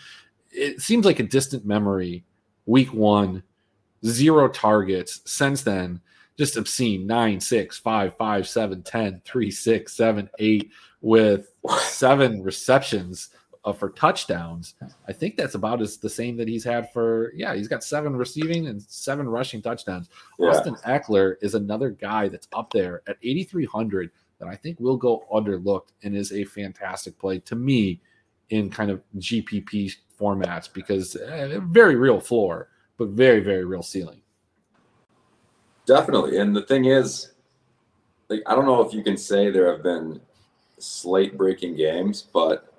[0.54, 2.24] it seems like a distant memory.
[2.66, 3.44] Week one,
[4.06, 5.22] zero targets.
[5.26, 6.00] Since then,
[6.38, 13.30] just obscene nine, six, five, five, seven, 10, three, six, seven, eight, with seven receptions
[13.66, 14.76] uh, for touchdowns.
[15.08, 18.16] I think that's about as the same that he's had for, yeah, he's got seven
[18.16, 20.10] receiving and seven rushing touchdowns.
[20.40, 20.50] Yeah.
[20.50, 25.26] Austin Ekeler is another guy that's up there at 8,300 that I think will go
[25.32, 28.02] underlooked and is a fantastic play to me
[28.50, 34.23] in kind of GPP formats because uh, very real floor, but very, very real ceiling.
[35.86, 36.38] Definitely.
[36.38, 37.32] And the thing is,
[38.30, 40.22] like, I don't know if you can say there have been
[40.80, 42.74] slate breaking games, but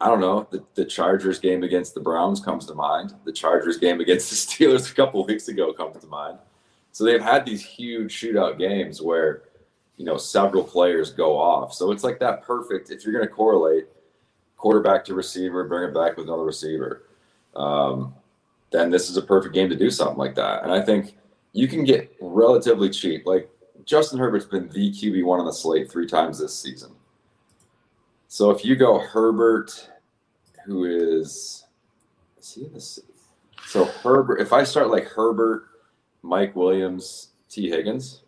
[0.00, 0.46] I don't know.
[0.50, 3.14] The, the Chargers game against the Browns comes to mind.
[3.24, 6.38] The Chargers game against the Steelers a couple weeks ago comes to mind.
[6.92, 9.42] So they've had these huge shootout games where,
[9.96, 11.74] you know, several players go off.
[11.74, 13.86] So it's like that perfect, if you're going to correlate
[14.56, 17.04] quarterback to receiver, bring it back with another receiver,
[17.54, 18.14] um,
[18.70, 20.62] then this is a perfect game to do something like that.
[20.62, 21.16] And I think
[21.52, 23.26] you can get relatively cheap.
[23.26, 23.50] Like
[23.84, 26.92] Justin Herbert's been the QB one on the slate three times this season.
[28.28, 29.90] So if you go Herbert,
[30.64, 31.64] who is
[32.38, 33.00] is he in the
[33.66, 35.64] so Herbert, if I start like Herbert,
[36.22, 38.22] Mike Williams, Tee Higgins,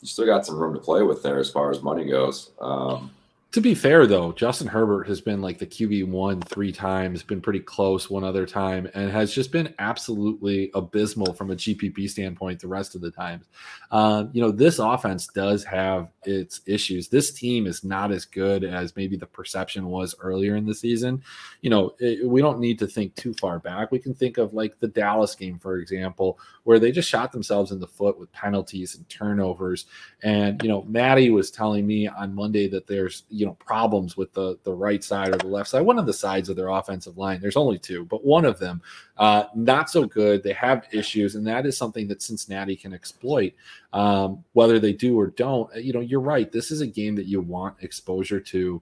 [0.00, 2.50] you still got some room to play with there as far as money goes.
[2.60, 3.10] Um,
[3.54, 7.40] to be fair, though, Justin Herbert has been like the QB one three times, been
[7.40, 12.58] pretty close one other time, and has just been absolutely abysmal from a GPP standpoint
[12.58, 13.44] the rest of the times.
[13.92, 17.06] Um, you know, this offense does have its issues.
[17.06, 21.22] This team is not as good as maybe the perception was earlier in the season.
[21.60, 23.92] You know, it, we don't need to think too far back.
[23.92, 27.70] We can think of like the Dallas game, for example, where they just shot themselves
[27.70, 29.86] in the foot with penalties and turnovers.
[30.24, 34.16] And, you know, Maddie was telling me on Monday that there's, you you know problems
[34.16, 35.82] with the the right side or the left side.
[35.82, 37.42] One of the sides of their offensive line.
[37.42, 38.80] There's only two, but one of them
[39.18, 40.42] uh, not so good.
[40.42, 43.52] They have issues, and that is something that Cincinnati can exploit.
[43.92, 46.50] Um, whether they do or don't, you know, you're right.
[46.50, 48.80] This is a game that you want exposure to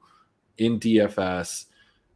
[0.59, 1.65] in DFS.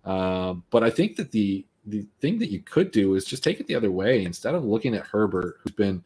[0.05, 3.59] Um, but I think that the the thing that you could do is just take
[3.59, 6.05] it the other way instead of looking at Herbert, who's been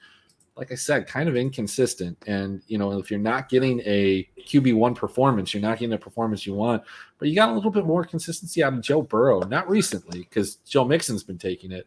[0.60, 2.22] like I said, kind of inconsistent.
[2.26, 5.96] And you know, if you're not getting a QB one performance, you're not getting the
[5.96, 6.82] performance you want.
[7.18, 10.56] But you got a little bit more consistency out of Joe Burrow, not recently because
[10.56, 11.86] Joe Mixon's been taking it.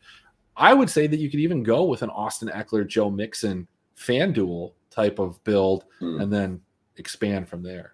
[0.57, 4.71] I would say that you could even go with an Austin Ekeler, Joe Mixon FanDuel
[4.89, 6.19] type of build, hmm.
[6.19, 6.59] and then
[6.97, 7.93] expand from there.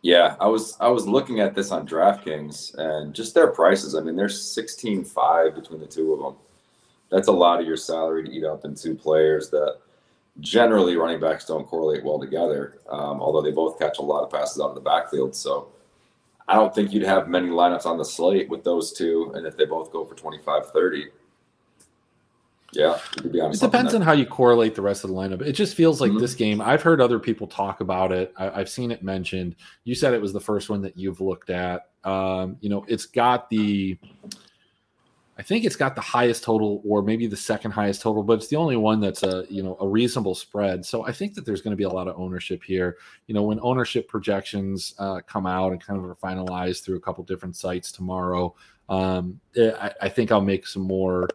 [0.00, 3.94] Yeah, I was I was looking at this on DraftKings and just their prices.
[3.94, 6.36] I mean, they're sixteen five between the two of them
[7.10, 9.78] that's a lot of your salary to eat up in two players that
[10.40, 14.30] generally running backs don't correlate well together, um, although they both catch a lot of
[14.30, 15.34] passes out of the backfield.
[15.34, 15.68] So
[16.46, 19.32] I don't think you'd have many lineups on the slate with those two.
[19.34, 21.06] And if they both go for 25, 30,
[22.72, 25.40] yeah, it depends on how you correlate the rest of the lineup.
[25.40, 26.20] It just feels like mm-hmm.
[26.20, 26.60] this game.
[26.60, 28.34] I've heard other people talk about it.
[28.36, 29.56] I, have seen it mentioned.
[29.84, 31.88] You said it was the first one that you've looked at.
[32.04, 33.98] Um, you know, it's got the
[35.38, 38.48] I think it's got the highest total, or maybe the second highest total, but it's
[38.48, 40.84] the only one that's a you know a reasonable spread.
[40.84, 42.96] So I think that there's going to be a lot of ownership here.
[43.28, 47.00] You know, when ownership projections uh, come out and kind of are finalized through a
[47.00, 48.52] couple different sites tomorrow,
[48.88, 51.28] um, eh, I, I think I'll make some more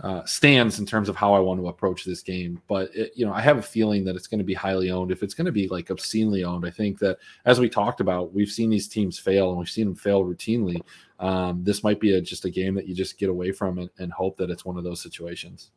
[0.00, 2.60] uh, stands in terms of how I want to approach this game.
[2.66, 5.12] But it, you know, I have a feeling that it's going to be highly owned.
[5.12, 8.32] If it's going to be like obscenely owned, I think that as we talked about,
[8.32, 10.80] we've seen these teams fail and we've seen them fail routinely.
[11.20, 13.90] Um, this might be a, just a game that you just get away from and,
[13.98, 15.70] and hope that it's one of those situations.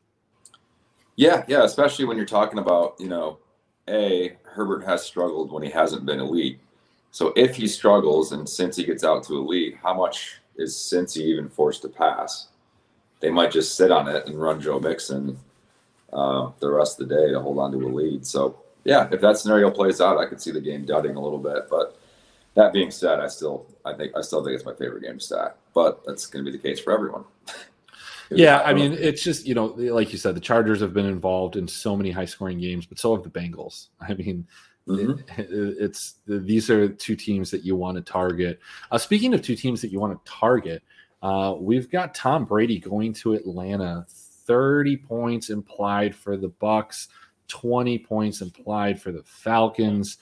[1.16, 3.40] Yeah, yeah, especially when you're talking about you know,
[3.88, 6.60] a Herbert has struggled when he hasn't been elite.
[7.12, 11.22] So if he struggles and since he gets out to elite, how much is Cincy
[11.22, 12.50] even forced to pass?
[13.20, 15.38] They might just sit on it and run Joe Mixon
[16.14, 18.26] uh, the rest of the day to hold on to a lead.
[18.26, 21.40] So yeah, if that scenario plays out, I could see the game dudding a little
[21.40, 21.70] bit.
[21.70, 22.00] But
[22.56, 25.24] that being said, I still I think I still think it's my favorite game to
[25.24, 25.56] stack.
[25.74, 27.26] But that's going to be the case for everyone.
[28.32, 31.56] yeah, I mean, it's just you know, like you said, the Chargers have been involved
[31.56, 33.88] in so many high scoring games, but so have the Bengals.
[34.02, 34.48] I mean.
[34.88, 35.42] Mm-hmm.
[35.42, 35.50] It,
[35.82, 38.62] it's these are two teams that you want to target.
[38.90, 40.82] Uh, speaking of two teams that you want to target,
[41.22, 44.06] uh, we've got Tom Brady going to Atlanta.
[44.10, 47.08] 30 points implied for the Bucs,
[47.48, 50.18] 20 points implied for the Falcons.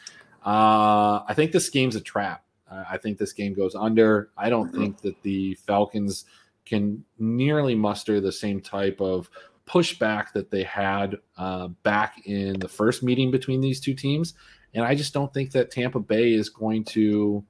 [0.46, 2.44] Uh, I think this game's a trap.
[2.70, 4.32] I think this game goes under.
[4.38, 6.26] I don't think that the Falcons
[6.66, 9.30] can nearly muster the same type of
[9.68, 14.34] pushback that they had uh, back in the first meeting between these two teams.
[14.74, 17.44] And I just don't think that Tampa Bay is going to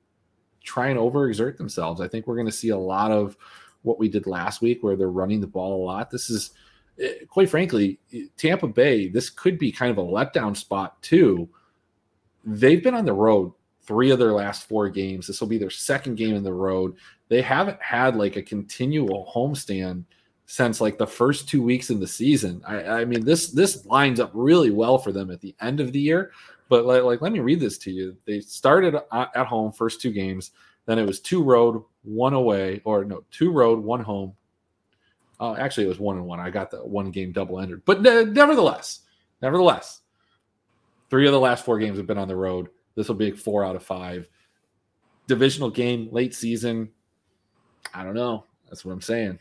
[0.66, 2.02] try and overexert themselves.
[2.02, 3.38] I think we're going to see a lot of
[3.84, 6.10] what we did last week, where they're running the ball a lot.
[6.10, 6.52] This is,
[7.00, 8.00] eh, quite frankly,
[8.36, 9.08] Tampa Bay.
[9.08, 11.48] This could be kind of a letdown spot too.
[12.44, 15.28] They've been on the road three of their last four games.
[15.28, 16.96] This will be their second game in the road.
[17.30, 20.04] They haven't had like a continual homestand
[20.48, 22.62] since like the first two weeks in the season.
[22.68, 25.92] I, I mean, this this lines up really well for them at the end of
[25.92, 26.32] the year.
[26.70, 28.18] But like, like, let me read this to you.
[28.26, 30.52] They started at home first two games.
[30.86, 34.34] Then it was two road, one away, or no, two road, one home.
[35.40, 36.40] Uh, actually, it was one and one.
[36.40, 37.84] I got the one game double entered.
[37.86, 39.02] But ne- nevertheless,
[39.42, 40.02] nevertheless,
[41.10, 42.70] three of the last four games have been on the road.
[42.96, 44.30] This will be four out of five.
[45.28, 46.90] Divisional game, late season.
[47.94, 48.46] I don't know.
[48.70, 49.40] That's what I'm saying.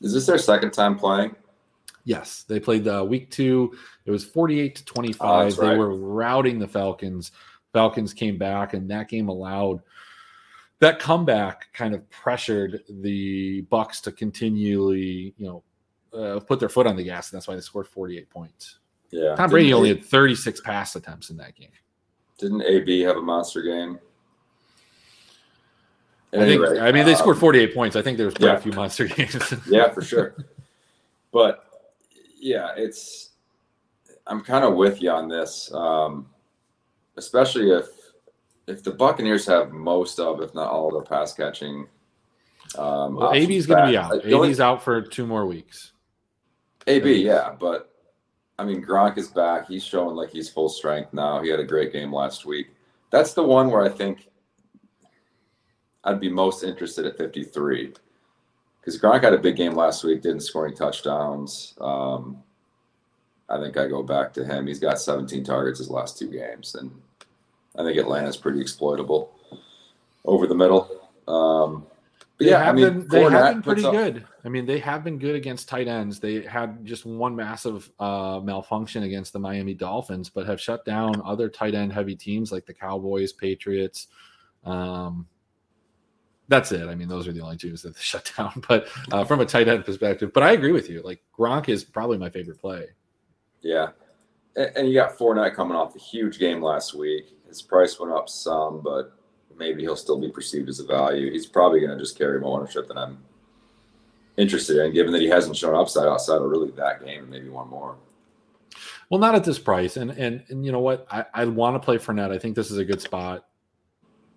[0.00, 1.34] Is this their second time playing?
[2.04, 3.74] Yes, they played the uh, week two.
[4.04, 5.58] It was 48 to 25.
[5.58, 7.32] Oh, they were routing the Falcons.
[7.72, 9.82] Falcons came back, and that game allowed
[10.80, 15.62] that comeback kind of pressured the Bucs to continually, you know,
[16.18, 18.78] uh, put their foot on the gas, and that's why they scored 48 points.
[19.10, 21.70] Yeah, Tom Brady only had 36 pass attempts in that game.
[22.38, 23.98] Didn't AB have a monster game?
[26.34, 26.64] I think.
[26.80, 27.96] I mean, they scored 48 points.
[27.96, 28.56] I think there was quite yeah.
[28.56, 29.54] a few monster games.
[29.68, 30.34] yeah, for sure.
[31.32, 31.63] But
[32.44, 33.30] yeah, it's.
[34.26, 36.26] I'm kind of with you on this, um,
[37.16, 37.86] especially if
[38.66, 41.86] if the Buccaneers have most of, if not all, of their pass catching.
[42.76, 44.24] Um, well, AB's going to be out.
[44.24, 45.92] AB's out for two more weeks.
[46.86, 47.94] AB, yeah, but
[48.58, 49.66] I mean, Gronk is back.
[49.68, 51.42] He's showing like he's full strength now.
[51.42, 52.68] He had a great game last week.
[53.10, 54.28] That's the one where I think
[56.04, 57.94] I'd be most interested at 53
[58.84, 61.74] because Gronk had a big game last week, didn't score any touchdowns.
[61.80, 62.42] Um,
[63.48, 64.66] I think I go back to him.
[64.66, 66.90] He's got 17 targets his last two games, and
[67.78, 69.32] I think Atlanta's pretty exploitable
[70.26, 71.08] over the middle.
[71.26, 71.86] Um,
[72.36, 74.26] but yeah, I mean, been, they have been pretty good.
[74.44, 76.20] I mean, they have been good against tight ends.
[76.20, 81.22] They had just one massive uh, malfunction against the Miami Dolphins, but have shut down
[81.24, 84.08] other tight end heavy teams like the Cowboys, Patriots.
[84.64, 85.26] Um,
[86.48, 86.88] that's it.
[86.88, 88.62] I mean, those are the only teams that they shut down.
[88.68, 91.02] But uh, from a tight end perspective, but I agree with you.
[91.02, 92.88] Like Gronk is probably my favorite play.
[93.62, 93.88] Yeah,
[94.56, 97.36] and, and you got Fournette coming off a huge game last week.
[97.48, 99.12] His price went up some, but
[99.56, 101.30] maybe he'll still be perceived as a value.
[101.30, 103.18] He's probably going to just carry more ownership than I'm
[104.36, 107.48] interested in, given that he hasn't shown upside outside of really that game and maybe
[107.48, 107.96] one more.
[109.08, 111.06] Well, not at this price, and and and you know what?
[111.10, 112.32] I, I want to play Fournette.
[112.32, 113.46] I think this is a good spot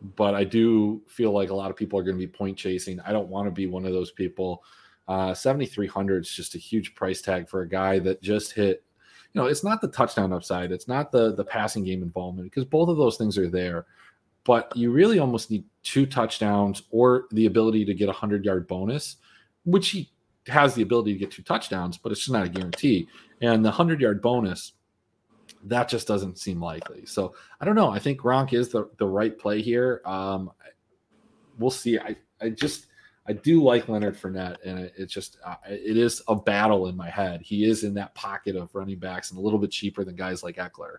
[0.01, 2.99] but I do feel like a lot of people are going to be point chasing.
[3.01, 4.63] I don't want to be one of those people.
[5.07, 8.83] Uh, 7,300 is just a huge price tag for a guy that just hit.
[9.33, 12.65] You know, it's not the touchdown upside, it's not the the passing game involvement because
[12.65, 13.85] both of those things are there.
[14.43, 18.67] But you really almost need two touchdowns or the ability to get a hundred yard
[18.67, 19.17] bonus,
[19.65, 20.09] which he
[20.47, 23.07] has the ability to get two touchdowns, but it's just not a guarantee.
[23.41, 24.73] And the hundred yard bonus
[25.65, 27.05] that just doesn't seem likely.
[27.05, 27.89] So I don't know.
[27.89, 30.01] I think Gronk is the, the right play here.
[30.05, 30.51] Um,
[31.57, 31.99] we'll see.
[31.99, 32.87] I, I just
[33.27, 36.95] I do like Leonard Fournette, and it, it's just uh, it is a battle in
[36.95, 37.41] my head.
[37.41, 40.43] He is in that pocket of running backs and a little bit cheaper than guys
[40.43, 40.97] like Ekeler.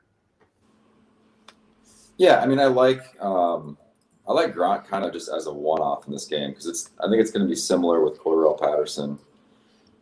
[2.18, 3.79] Yeah, I mean, I like um,
[4.27, 7.09] I like Gronk kind of just as a one-off in this game because it's I
[7.09, 9.18] think it's going to be similar with Cordarrelle Patterson.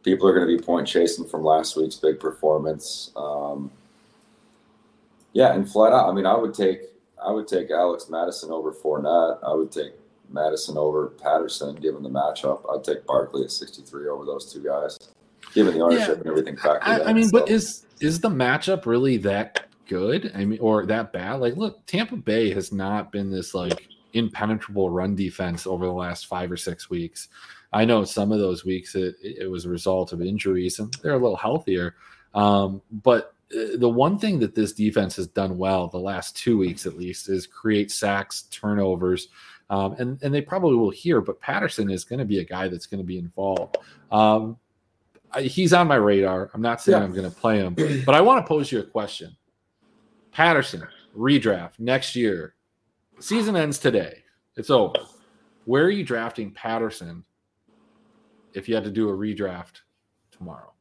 [0.03, 3.13] People are going to be point chasing from last week's big performance.
[3.17, 3.71] Um,
[5.37, 6.81] yeah, and flat out, I mean, I would take
[7.23, 9.39] I would take Alex Mattison over Fournette.
[9.47, 9.93] I would take
[10.31, 12.63] Mattison over Patterson, given the matchup.
[12.75, 14.99] I'd take Barkley at 63 over those two guys,
[15.53, 17.39] given the ownership yeah, and everything factored I, I mean, so.
[17.39, 20.33] but is is the matchup really that good?
[20.35, 21.35] I mean, or that bad?
[21.35, 26.29] Like, look, Tampa Bay has not been this like impenetrable run defense over the last
[26.29, 27.29] five or six weeks.
[27.75, 31.13] I know some of those weeks it, it was a result of injuries and they're
[31.13, 31.95] a little healthier.
[32.35, 36.87] Um, but the one thing that this defense has done well the last two weeks
[36.87, 39.29] at least is create sacks, turnovers,
[39.71, 41.21] um, and and they probably will here.
[41.21, 43.77] But Patterson is going to be a guy that's going to be involved.
[44.11, 44.57] Um,
[45.39, 46.51] he's on my radar.
[46.55, 47.05] I'm not saying yeah.
[47.05, 47.75] I'm going to play him,
[48.05, 49.37] but I want to pose you a question.
[50.33, 50.87] Patterson
[51.17, 52.55] redraft next year.
[53.19, 54.23] Season ends today.
[54.57, 54.99] It's over.
[55.65, 57.25] Where are you drafting Patterson
[58.55, 59.81] if you had to do a redraft
[60.31, 60.73] tomorrow?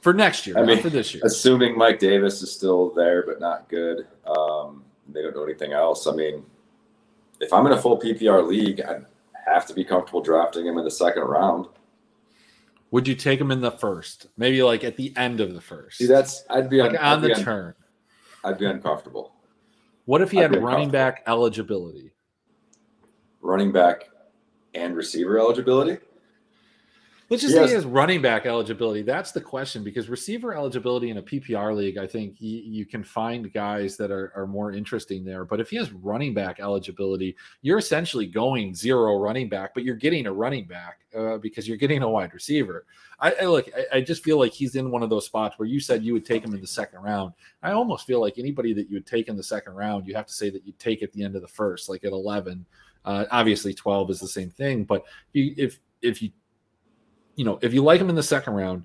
[0.00, 1.22] For next year, I mean, for this year.
[1.24, 6.06] Assuming Mike Davis is still there but not good, um, they don't know anything else.
[6.06, 6.44] I mean,
[7.40, 9.00] if I'm in a full PPR league, I
[9.46, 11.66] have to be comfortable drafting him in the second round.
[12.90, 14.28] Would you take him in the first?
[14.36, 15.98] Maybe like at the end of the first.
[15.98, 17.74] See, that's I'd be like on, on the un, turn.
[18.44, 19.32] I'd be uncomfortable.
[20.06, 22.12] What if he I'd had running back eligibility?
[23.42, 24.08] Running back
[24.74, 25.98] and receiver eligibility.
[27.30, 27.64] Let's just Yes.
[27.64, 29.02] say he has running back eligibility.
[29.02, 33.04] That's the question because receiver eligibility in a PPR league, I think you, you can
[33.04, 35.44] find guys that are, are more interesting there.
[35.44, 39.94] But if he has running back eligibility, you're essentially going zero running back, but you're
[39.94, 42.86] getting a running back uh, because you're getting a wide receiver.
[43.20, 45.68] I, I look, I, I just feel like he's in one of those spots where
[45.68, 47.34] you said you would take him in the second round.
[47.62, 50.26] I almost feel like anybody that you would take in the second round, you have
[50.26, 52.64] to say that you take at the end of the first, like at 11.
[53.04, 55.02] Uh, obviously, 12 is the same thing, but
[55.34, 56.30] you, if if you
[57.38, 58.84] you know, if you like him in the second round,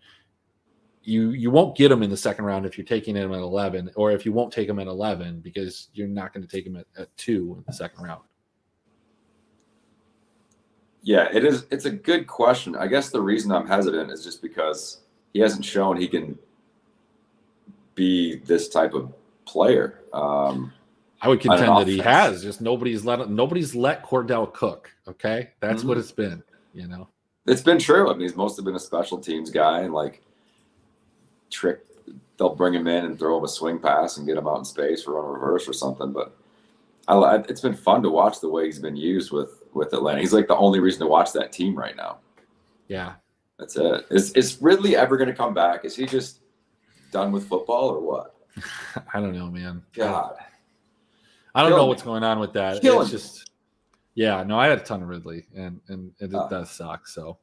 [1.01, 3.89] you you won't get him in the second round if you're taking him at 11,
[3.95, 6.75] or if you won't take him at 11 because you're not going to take him
[6.75, 8.21] at, at two in the second round.
[11.01, 11.65] Yeah, it is.
[11.71, 12.75] It's a good question.
[12.75, 14.99] I guess the reason I'm hesitant is just because
[15.33, 16.37] he hasn't shown he can
[17.95, 19.11] be this type of
[19.45, 19.99] player.
[20.13, 20.71] Um,
[21.23, 22.43] I would contend that he has.
[22.43, 24.91] Just nobody's let nobody's let Cordell cook.
[25.07, 26.43] Okay, that's what it's been.
[26.75, 27.09] You know,
[27.45, 28.09] it's been true.
[28.09, 30.21] I mean, he's mostly been a special teams guy and like
[31.49, 31.85] trick.
[32.37, 34.65] They'll bring him in and throw him a swing pass and get him out in
[34.65, 36.11] space or run a reverse or something.
[36.11, 36.35] But
[37.07, 40.21] I, it's been fun to watch the way he's been used with with Atlanta.
[40.21, 42.17] He's like the only reason to watch that team right now.
[42.87, 43.13] yeah.
[43.59, 44.07] That's it.
[44.09, 45.85] Is is Ridley ever going to come back?
[45.85, 46.39] Is he just
[47.11, 48.35] done with football or what?
[49.13, 49.83] I don't know, man.
[49.93, 50.35] God,
[51.53, 52.81] I don't know Killing what's going on with that.
[52.81, 53.17] Killing it's me.
[53.19, 53.51] just,
[54.15, 56.47] yeah, no, I had a ton of Ridley, and and, and it Ah.
[56.47, 57.07] does suck.
[57.07, 57.37] So,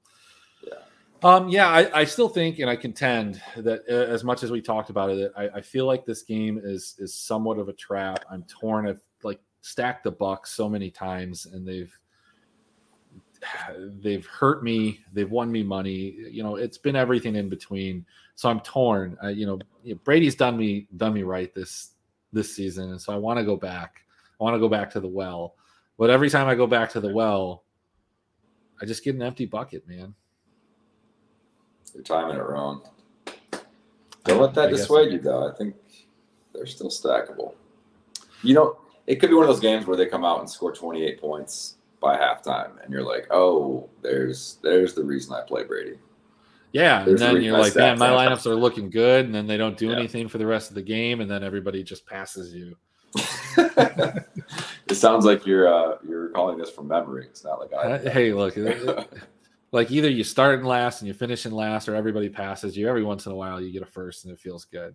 [0.62, 0.74] Yeah.
[1.22, 4.60] um, yeah, I, I still think, and I contend that uh, as much as we
[4.62, 8.24] talked about it, I, I feel like this game is is somewhat of a trap.
[8.30, 8.86] I'm torn.
[8.88, 11.92] I've like stacked the Bucs so many times, and they've
[14.02, 15.00] they've hurt me.
[15.12, 16.14] They've won me money.
[16.30, 18.04] You know, it's been everything in between.
[18.34, 19.18] So I'm torn.
[19.22, 19.58] Uh, you know,
[20.04, 21.92] Brady's done me done me right this
[22.32, 24.02] this season, and so I want to go back.
[24.40, 25.56] I want to go back to the well.
[26.00, 27.62] But every time I go back to the well,
[28.80, 30.14] I just get an empty bucket, man.
[31.92, 32.80] you're timing it wrong.
[34.24, 35.46] Don't let that I dissuade you, though.
[35.46, 35.74] I think
[36.54, 37.52] they're still stackable.
[38.42, 40.72] You know, it could be one of those games where they come out and score
[40.72, 45.98] 28 points by halftime, and you're like, "Oh, there's there's the reason I play Brady."
[46.72, 49.34] Yeah, and There's the then reason you're like, man, my lineups are looking good, and
[49.34, 49.96] then they don't do Yeah.
[49.96, 52.74] anything for the rest of the game, and then everybody just passes you.
[53.16, 57.26] It sounds like you're uh, you're recalling this from memory.
[57.26, 57.92] It's not like I.
[57.92, 58.56] Uh, Hey, look,
[59.72, 62.88] like either you start in last and you finish in last, or everybody passes you.
[62.88, 64.94] Every once in a while, you get a first, and it feels good.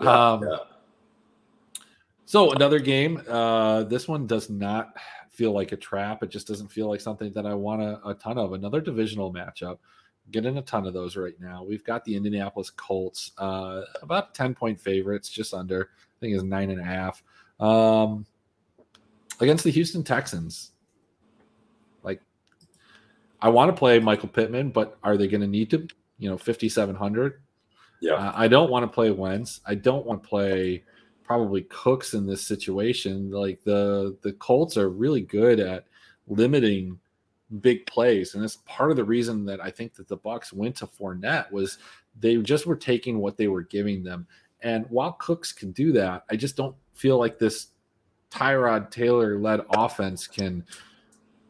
[0.00, 0.56] Yeah, um, yeah.
[2.24, 3.22] So another game.
[3.28, 4.96] Uh, this one does not
[5.30, 6.22] feel like a trap.
[6.22, 8.52] It just doesn't feel like something that I want a, a ton of.
[8.52, 9.78] Another divisional matchup.
[10.30, 11.64] Getting a ton of those right now.
[11.64, 15.90] We've got the Indianapolis Colts, uh, about ten point favorites, just under.
[15.92, 17.22] I think is nine and a half.
[17.62, 18.26] Um,
[19.38, 20.72] against the Houston Texans.
[22.02, 22.20] Like,
[23.40, 25.86] I want to play Michael Pittman, but are they going to need to?
[26.18, 27.40] You know, fifty seven hundred.
[28.00, 28.14] Yeah.
[28.14, 29.60] Uh, I don't want to play Wentz.
[29.64, 30.82] I don't want to play
[31.22, 33.30] probably Cooks in this situation.
[33.30, 35.86] Like the the Colts are really good at
[36.26, 36.98] limiting
[37.60, 40.74] big plays, and that's part of the reason that I think that the Bucs went
[40.76, 41.78] to Fournette was
[42.18, 44.26] they just were taking what they were giving them.
[44.62, 47.68] And while Cooks can do that, I just don't feel like this
[48.30, 50.64] Tyrod Taylor led offense can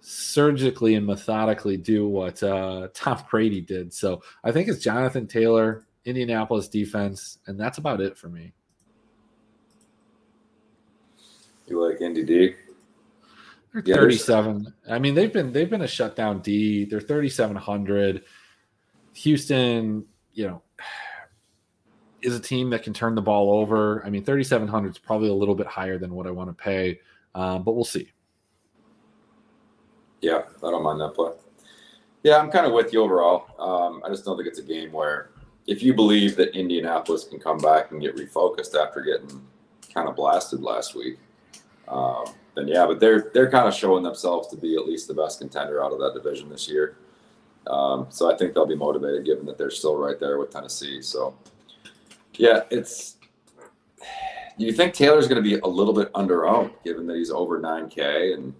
[0.01, 3.93] surgically and methodically do what uh, Tom Brady did.
[3.93, 8.53] So I think it's Jonathan Taylor, Indianapolis defense, and that's about it for me.
[11.69, 12.55] You like Indy D?
[13.73, 14.75] They're Yeah, 37.
[14.91, 16.85] I mean, they've been they've been a shutdown D.
[16.85, 18.25] They're 3700.
[19.15, 20.63] Houston, you know,
[22.23, 24.05] is a team that can turn the ball over.
[24.05, 27.01] I mean, 3700 is probably a little bit higher than what I want to pay,
[27.35, 28.11] um, but we'll see.
[30.21, 31.33] Yeah, I don't mind that play.
[32.23, 33.47] Yeah, I'm kind of with you overall.
[33.59, 35.31] Um, I just don't think it's a game where
[35.67, 39.45] if you believe that Indianapolis can come back and get refocused after getting
[39.93, 41.19] kind of blasted last week,
[41.89, 45.15] um, then yeah, but they're they're kind of showing themselves to be at least the
[45.15, 46.97] best contender out of that division this year.
[47.67, 51.01] Um, so I think they'll be motivated given that they're still right there with Tennessee.
[51.01, 51.35] So
[52.35, 53.17] yeah, it's.
[54.59, 58.35] You think Taylor's going to be a little bit underowned given that he's over 9K
[58.35, 58.55] and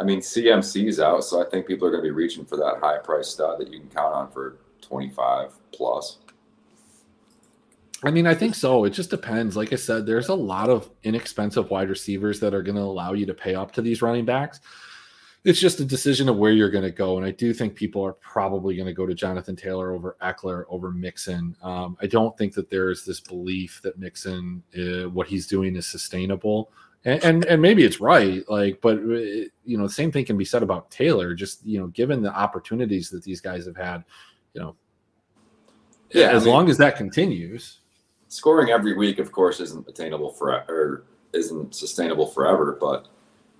[0.00, 2.78] I mean, CMC's out, so I think people are going to be reaching for that
[2.80, 6.18] high price stud that you can count on for 25 plus.
[8.02, 8.84] I mean, I think so.
[8.84, 9.58] It just depends.
[9.58, 13.12] Like I said, there's a lot of inexpensive wide receivers that are going to allow
[13.12, 14.60] you to pay up to these running backs.
[15.44, 17.16] It's just a decision of where you're going to go.
[17.16, 20.64] And I do think people are probably going to go to Jonathan Taylor over Ekeler,
[20.68, 21.56] over Mixon.
[21.62, 25.76] Um, I don't think that there is this belief that Mixon, uh, what he's doing
[25.76, 26.70] is sustainable.
[27.04, 30.36] and, and, and maybe it's right, like, but uh, you know, the same thing can
[30.36, 31.34] be said about Taylor.
[31.34, 34.04] Just you know, given the opportunities that these guys have had,
[34.52, 34.76] you know,
[36.10, 37.78] yeah, as I mean, long as that continues.
[38.28, 43.08] Scoring every week, of course, isn't attainable for or isn't sustainable forever, but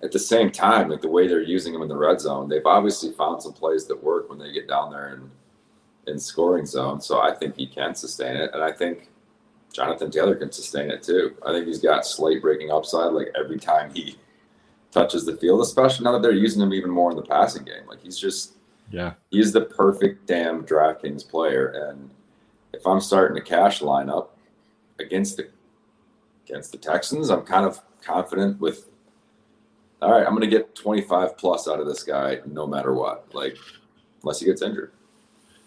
[0.03, 2.65] at the same time, like the way they're using him in the red zone, they've
[2.65, 5.29] obviously found some plays that work when they get down there and
[6.07, 6.99] in scoring zone.
[6.99, 9.09] So I think he can sustain it, and I think
[9.71, 11.35] Jonathan Taylor can sustain it too.
[11.45, 14.17] I think he's got slate breaking upside like every time he
[14.91, 17.87] touches the field, especially now that they're using him even more in the passing game.
[17.87, 18.53] Like he's just
[18.91, 21.67] yeah, he's the perfect damn DraftKings player.
[21.89, 22.09] And
[22.73, 24.29] if I'm starting a cash lineup
[24.99, 25.47] against the
[26.45, 28.90] against the Texans, I'm kind of confident with
[30.01, 33.33] all right, I'm going to get 25 plus out of this guy no matter what,
[33.33, 33.57] like
[34.23, 34.93] unless he gets injured.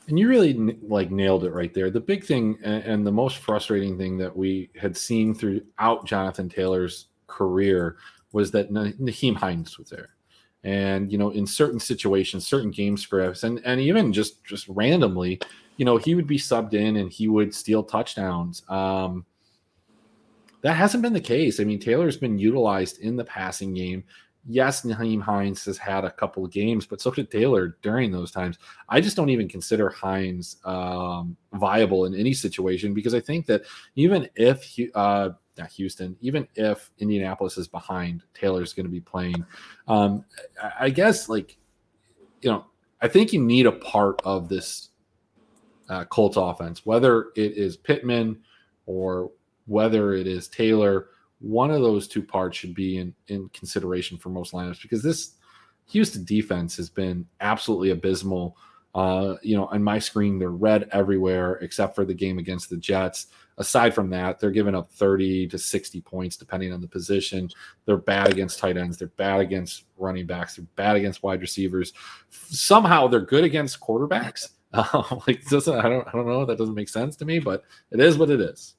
[0.09, 0.53] And you really
[0.87, 1.91] like nailed it right there.
[1.91, 7.07] The big thing and, the most frustrating thing that we had seen throughout Jonathan Taylor's
[7.26, 7.97] career
[8.32, 10.11] was that Nyheim Hines was there.
[10.62, 15.39] And you know, in certain situations, certain game scripts, and and even just just randomly,
[15.76, 18.62] you know, he would be subbed in and he would steal touchdowns.
[18.68, 19.26] Um,
[20.62, 21.61] that hasn't been the case.
[21.61, 24.05] I mean, Taylor's been utilized in the passing game
[24.47, 28.30] yes, Nyheim Hines has had a couple of games, but so did Taylor during those
[28.30, 28.59] times.
[28.88, 33.62] I just don't even consider Hines um, viable in any situation because I think that
[33.97, 39.45] even if uh, not Houston, even if Indianapolis is behind, Taylor's going to be playing.
[39.88, 40.24] Um,
[40.78, 41.57] I guess like
[42.42, 42.66] you know,
[43.01, 44.90] I think you need a part of this
[45.88, 48.40] uh, Colts offense, whether it is Pittman
[48.86, 49.30] or
[49.66, 51.09] whether it is Taylor
[51.41, 55.32] one of those two parts should be in, in consideration for most lineups because this
[55.91, 58.57] Houston defense has been absolutely abysmal.
[58.95, 62.76] Uh, you know, on my screen, they're red everywhere except for the game against the
[62.76, 63.26] Jets.
[63.59, 67.49] Aside from that, they're giving up 30 to 60 points depending on the position.
[67.87, 68.97] They're bad against tight ends.
[68.97, 70.57] They're bad against running backs.
[70.57, 71.93] They're bad against wide receivers.
[72.30, 74.51] Somehow they're good against quarterbacks.
[74.72, 77.62] Uh, like doesn't I don't I don't know that doesn't make sense to me, but
[77.93, 78.74] it is what it is.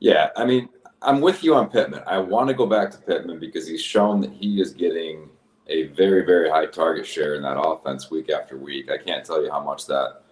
[0.00, 0.68] Yeah, I mean,
[1.02, 2.02] I'm with you on Pittman.
[2.06, 5.28] I want to go back to Pittman because he's shown that he is getting
[5.68, 8.90] a very, very high target share in that offense week after week.
[8.90, 10.22] I can't tell you how much that,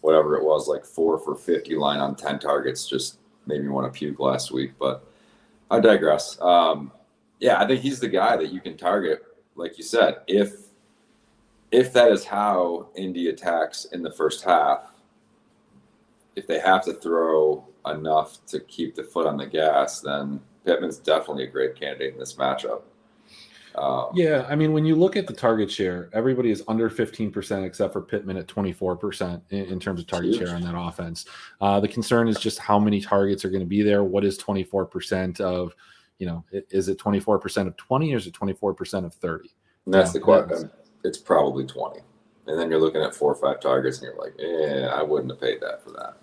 [0.00, 3.92] whatever it was, like four for 50 line on 10 targets just made me want
[3.92, 4.72] to puke last week.
[4.78, 5.04] But
[5.70, 6.40] I digress.
[6.40, 6.92] Um,
[7.40, 9.22] yeah, I think he's the guy that you can target,
[9.54, 10.68] like you said, if
[11.70, 14.90] if that is how Indy attacks in the first half.
[16.34, 17.66] If they have to throw
[17.96, 22.18] enough to keep the foot on the gas, then Pittman's definitely a great candidate in
[22.18, 22.82] this matchup.
[23.74, 27.64] Um, yeah, I mean, when you look at the target share, everybody is under 15%
[27.64, 30.40] except for Pittman at 24% in, in terms of target huge.
[30.40, 31.26] share on that offense.
[31.60, 34.04] Uh, the concern is just how many targets are going to be there.
[34.04, 35.74] What is 24% of,
[36.18, 39.50] you know, is it 24% of 20 or is it 24% of 30?
[39.84, 40.70] And that's the question.
[41.04, 42.00] It's probably 20.
[42.48, 45.30] And then you're looking at four or five targets and you're like, yeah, I wouldn't
[45.30, 46.17] have paid that for that.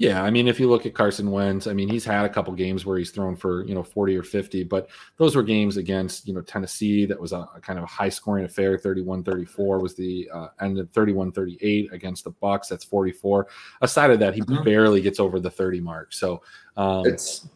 [0.00, 2.54] Yeah, I mean, if you look at Carson Wentz, I mean, he's had a couple
[2.54, 4.88] games where he's thrown for you know 40 or 50, but
[5.18, 8.08] those were games against you know Tennessee that was a, a kind of a high
[8.08, 8.78] scoring affair.
[8.78, 12.68] 31-34 was the uh, ended 31-38 against the Bucs.
[12.68, 13.48] That's 44.
[13.82, 14.64] Aside of that, he mm-hmm.
[14.64, 16.14] barely gets over the 30 mark.
[16.14, 16.40] So
[16.78, 17.50] um, it's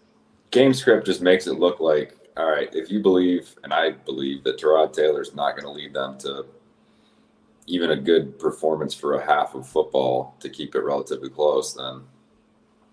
[0.51, 2.69] game script just makes it look like all right.
[2.75, 6.45] If you believe, and I believe that Tyrod Taylor's not going to lead them to
[7.67, 12.03] even a good performance for a half of football to keep it relatively close, then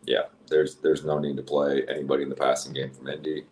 [0.06, 3.46] yeah, there's there's no need to play anybody in the passing game from Indy.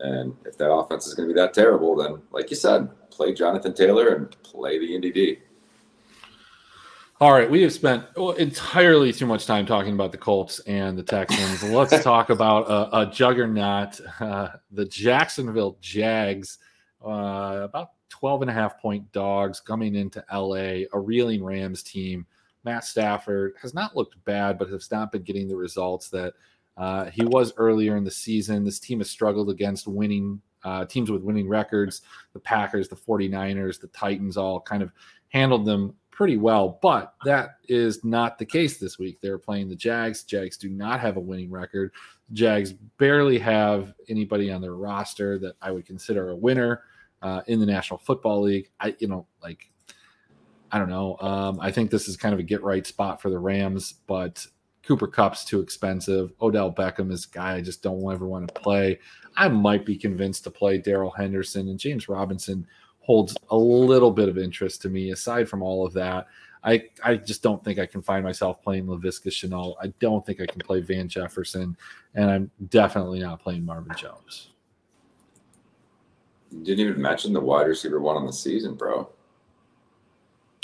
[0.00, 3.32] And if that offense is going to be that terrible, then like you said, play
[3.34, 5.38] Jonathan Taylor and play the Indy D.
[7.20, 8.04] All right, we have spent
[8.36, 11.62] entirely too much time talking about the Colts and the Texans.
[11.72, 16.58] Let's talk about a, a juggernaut, uh, the Jacksonville Jags,
[17.04, 22.24] uh, about 12 and a half point dogs coming into LA, a reeling Rams team
[22.64, 26.34] Matt Stafford has not looked bad, but has not been getting the results that
[26.76, 28.64] uh, he was earlier in the season.
[28.64, 32.02] This team has struggled against winning uh, teams with winning records.
[32.32, 34.92] The Packers, the 49ers, the Titans all kind of
[35.30, 39.20] handled them pretty well, but that is not the case this week.
[39.20, 40.24] They're playing the Jags.
[40.24, 41.92] Jags do not have a winning record.
[42.32, 46.82] Jags barely have anybody on their roster that I would consider a winner
[47.22, 48.70] uh, in the National Football League.
[48.80, 49.70] I, you know, like
[50.70, 51.16] I don't know.
[51.20, 54.46] Um, I think this is kind of a get right spot for the Rams, but
[54.82, 56.32] Cooper Kupp's too expensive.
[56.40, 58.98] Odell Beckham is a guy I just don't ever want to play.
[59.36, 62.66] I might be convinced to play Darrell Henderson and James Robinson
[63.00, 65.10] holds a little bit of interest to me.
[65.10, 66.26] Aside from all of that,
[66.64, 69.76] I, I just don't think I can find myself playing Laviska Shenault.
[69.80, 71.76] I don't think I can play Van Jefferson,
[72.14, 74.50] and I'm definitely not playing Marvin Jones.
[76.50, 79.08] You didn't even mention the wide receiver one on the season, bro.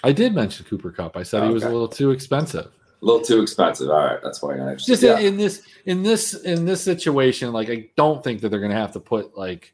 [0.05, 1.17] I did mention Cooper Kupp.
[1.17, 2.67] I said he was a little too expensive.
[2.67, 3.91] A little too expensive.
[3.91, 4.77] All right, that's why you're.
[4.77, 5.19] Just Yeah.
[5.19, 8.75] in, in this in this in this situation, like I don't think that they're gonna
[8.75, 9.73] have to put like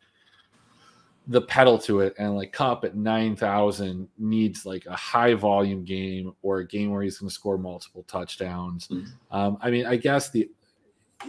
[1.29, 5.85] the pedal to it and like Kupp at nine thousand needs like a high volume
[5.85, 8.89] game or a game where he's gonna score multiple touchdowns.
[8.89, 9.07] Mhm.
[9.31, 10.51] Um, I mean, I guess the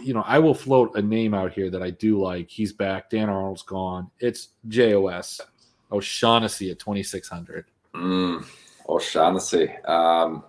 [0.02, 2.48] you know, I will float a name out here that I do like.
[2.50, 3.10] He's back.
[3.10, 4.10] Dan Arnold's gone.
[4.20, 5.40] It's JOS
[5.92, 7.66] O'Shaughnessy at 2600.
[7.94, 8.42] Mm,
[8.88, 9.70] O'Shaughnessy.
[9.84, 10.44] Um,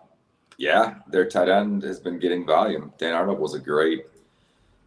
[0.58, 2.94] yeah, their tight end has been getting volume.
[2.98, 4.06] Dan Arnold was a great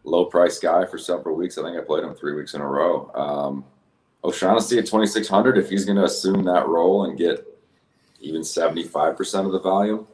[0.03, 1.57] low price guy for several weeks.
[1.57, 3.11] I think I played him three weeks in a row.
[3.13, 3.65] Um,
[4.23, 7.45] O'Shaughnessy at 2,600, if he's going to assume that role and get
[8.19, 10.07] even 75% of the volume,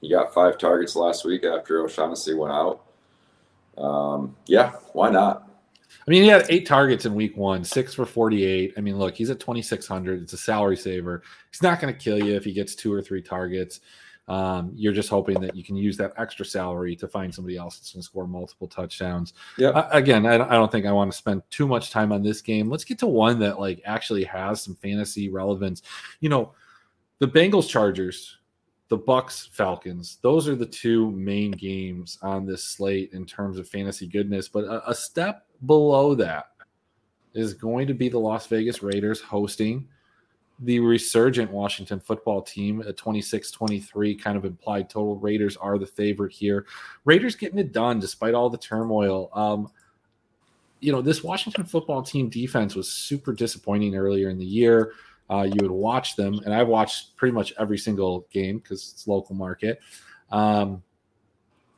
[0.00, 2.84] he got five targets last week after O'Shaughnessy went out.
[3.76, 5.47] Um, yeah, why not?
[6.06, 8.74] I mean, he had eight targets in week one, six for 48.
[8.76, 10.22] I mean, look, he's at 2,600.
[10.22, 11.22] It's a salary saver.
[11.50, 13.80] He's not going to kill you if he gets two or three targets.
[14.28, 17.78] Um, you're just hoping that you can use that extra salary to find somebody else
[17.78, 19.32] that's going to score multiple touchdowns.
[19.56, 19.70] Yeah.
[19.70, 22.22] Uh, again, I, don't- I don't think I want to spend too much time on
[22.22, 22.68] this game.
[22.68, 25.80] Let's get to one that like actually has some fantasy relevance.
[26.20, 26.52] You know,
[27.20, 28.36] the Bengals Chargers,
[28.88, 30.18] the Bucks Falcons.
[30.22, 34.46] Those are the two main games on this slate in terms of fantasy goodness.
[34.46, 36.46] But a, a step below that
[37.34, 39.86] is going to be the Las Vegas Raiders hosting
[40.60, 45.16] the resurgent Washington football team at 26 23, kind of implied total.
[45.16, 46.66] Raiders are the favorite here.
[47.04, 49.30] Raiders getting it done despite all the turmoil.
[49.32, 49.70] Um,
[50.80, 54.92] you know, this Washington football team defense was super disappointing earlier in the year.
[55.30, 59.06] Uh, you would watch them, and I've watched pretty much every single game because it's
[59.06, 59.78] local market.
[60.30, 60.82] Um,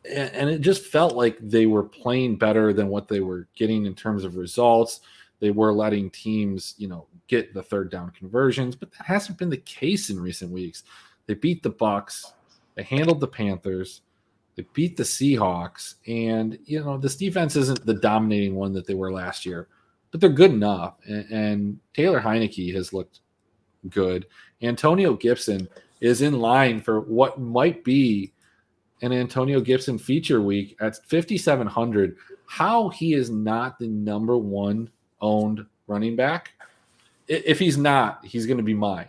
[0.04, 3.94] and, it just felt like they were playing better than what they were getting in
[3.94, 5.00] terms of results.
[5.40, 9.50] They were letting teams, you know, get the third down conversions, but that hasn't been
[9.50, 10.84] the case in recent weeks.
[11.26, 12.32] They beat the Bucs,
[12.74, 14.02] they handled the Panthers,
[14.56, 18.94] they beat the Seahawks, and you know this defense isn't the dominating one that they
[18.94, 19.68] were last year,
[20.10, 20.94] but they're good enough.
[21.06, 23.20] And, and Taylor Heinicke has looked
[23.88, 24.26] good.
[24.60, 25.68] Antonio Gibson
[26.00, 28.32] is in line for what might be
[29.02, 32.16] an Antonio Gibson feature week at 5,700.
[32.46, 34.90] How he is not the number one
[35.20, 36.52] owned running back.
[37.28, 39.08] If he's not, he's going to be mine.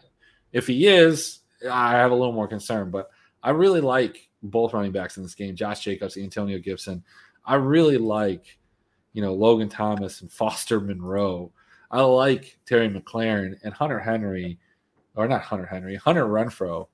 [0.51, 1.39] If he is,
[1.69, 3.09] I have a little more concern, but
[3.43, 7.03] I really like both running backs in this game Josh Jacobs, Antonio Gibson.
[7.45, 8.57] I really like,
[9.13, 11.51] you know, Logan Thomas and Foster Moreau.
[11.89, 14.59] I like Terry McLaurin and Hunter Henry,
[15.15, 16.87] or not Hunter Henry, Hunter Renfrow,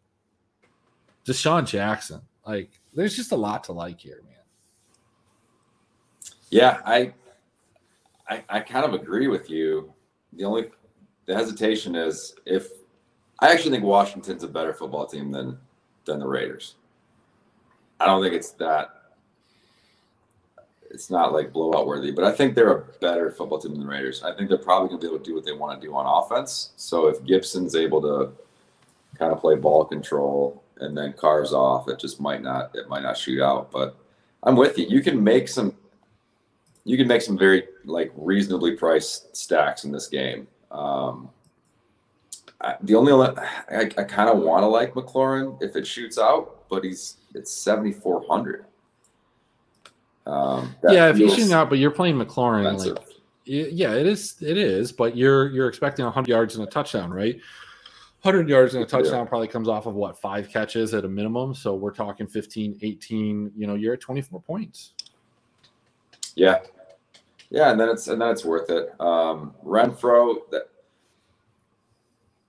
[1.26, 2.22] DeSean Jackson.
[2.45, 4.34] Like, there's just a lot to like here, man.
[6.50, 7.14] Yeah, I,
[8.28, 9.93] I, I kind of agree with you.
[10.34, 10.72] The only
[11.28, 12.70] the hesitation is if
[13.39, 15.60] I actually think Washington's a better football team than
[16.06, 16.76] than the Raiders.
[18.00, 18.89] I don't think it's that.
[20.89, 23.88] It's not like blowout worthy, but I think they're a better football team than the
[23.88, 24.24] Raiders.
[24.24, 25.93] I think they're probably going to be able to do what they want to do
[25.93, 26.72] on offense.
[26.78, 28.32] So if Gibson's able to
[29.20, 33.04] kind of play ball control and then cars off, it just might not it might
[33.04, 33.72] not shoot out.
[33.72, 33.98] But
[34.44, 34.86] I'm with you.
[34.88, 35.76] You can make some
[36.84, 40.48] you can make some very like reasonably priced stacks in this game.
[40.72, 41.30] Um,
[42.62, 46.68] I, the only I, I kind of want to like McLaurin if it shoots out,
[46.70, 48.66] but he's it's seventy four hundred.
[50.26, 52.98] Um, yeah, if you feels shoot out, but you're playing McLaurin, expensive.
[52.98, 53.08] like
[53.48, 54.36] yeah, it is.
[54.42, 57.40] It is, but you're you're expecting 100 yards and a touchdown, right?
[58.28, 61.54] 100 yards and a touchdown probably comes off of what five catches at a minimum.
[61.54, 63.52] So we're talking 15, 18.
[63.56, 64.94] You know, you're at 24 points.
[66.36, 66.60] Yeah,
[67.50, 68.90] yeah, and then it's and then it's worth it.
[69.00, 70.70] Um, Renfrow, that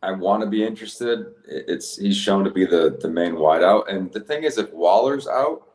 [0.03, 1.27] I want to be interested.
[1.47, 5.27] It's he's shown to be the the main wideout, and the thing is, if Waller's
[5.27, 5.69] out,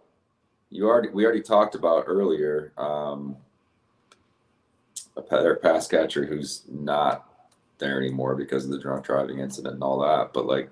[0.70, 2.74] you already we already talked about earlier.
[2.78, 3.38] Um,
[5.16, 7.33] a pa- pass catcher who's not
[7.80, 10.32] there anymore because of the drunk driving incident and all that.
[10.34, 10.70] But like,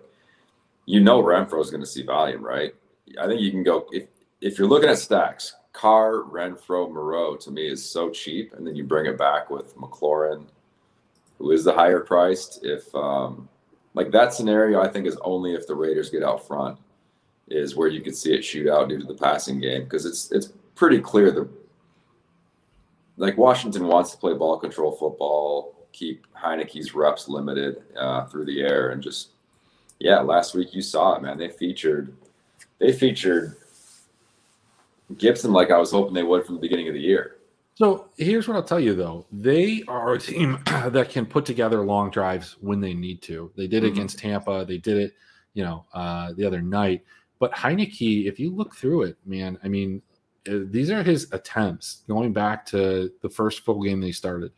[0.86, 2.74] you know, Renfrow is going to see volume, right?
[3.20, 4.08] I think you can go if
[4.42, 5.56] if you're looking at stacks.
[5.74, 9.76] Carr, Renfrow, Moreau to me is so cheap, and then you bring it back with
[9.78, 10.48] McLaurin,
[11.38, 12.64] who is the higher priced.
[12.64, 13.48] If um,
[13.94, 16.78] like that scenario, I think is only if the Raiders get out front,
[17.48, 20.32] is where you could see it shoot out due to the passing game because it's
[20.32, 21.48] it's pretty clear the
[23.18, 28.62] like Washington wants to play ball control football, keep Heinicke's reps limited uh, through the
[28.62, 29.30] air, and just
[30.00, 31.38] yeah, last week you saw it, man.
[31.38, 32.16] They featured
[32.80, 33.56] they featured
[35.18, 37.38] Gibson like I was hoping they would from the beginning of the year.
[37.76, 39.26] So here's what I'll tell you though.
[39.32, 43.52] They are a team that can put together long drives when they need to.
[43.56, 43.96] They did it mm-hmm.
[43.96, 44.66] against Tampa.
[44.68, 45.14] They did it,
[45.54, 47.04] you know, uh, the other night.
[47.40, 50.02] But Heinicke, if you look through it, man, I mean,
[50.48, 54.52] uh, these are his attempts going back to the first full game they started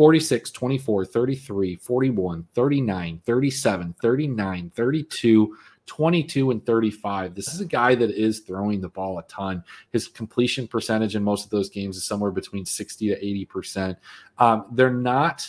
[0.00, 7.34] 46, 24, 33, 41, 39, 37, 39, 32, 22 and 35.
[7.34, 9.62] This is a guy that is throwing the ball a ton.
[9.92, 13.96] His completion percentage in most of those games is somewhere between 60 to 80%.
[14.38, 15.46] Um, they're not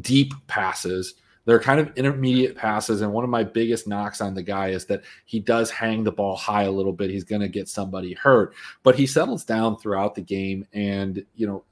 [0.00, 1.14] deep passes.
[1.44, 3.00] They're kind of intermediate passes.
[3.00, 6.10] And one of my biggest knocks on the guy is that he does hang the
[6.10, 7.10] ball high a little bit.
[7.10, 10.66] He's going to get somebody hurt, but he settles down throughout the game.
[10.72, 11.62] And, you know,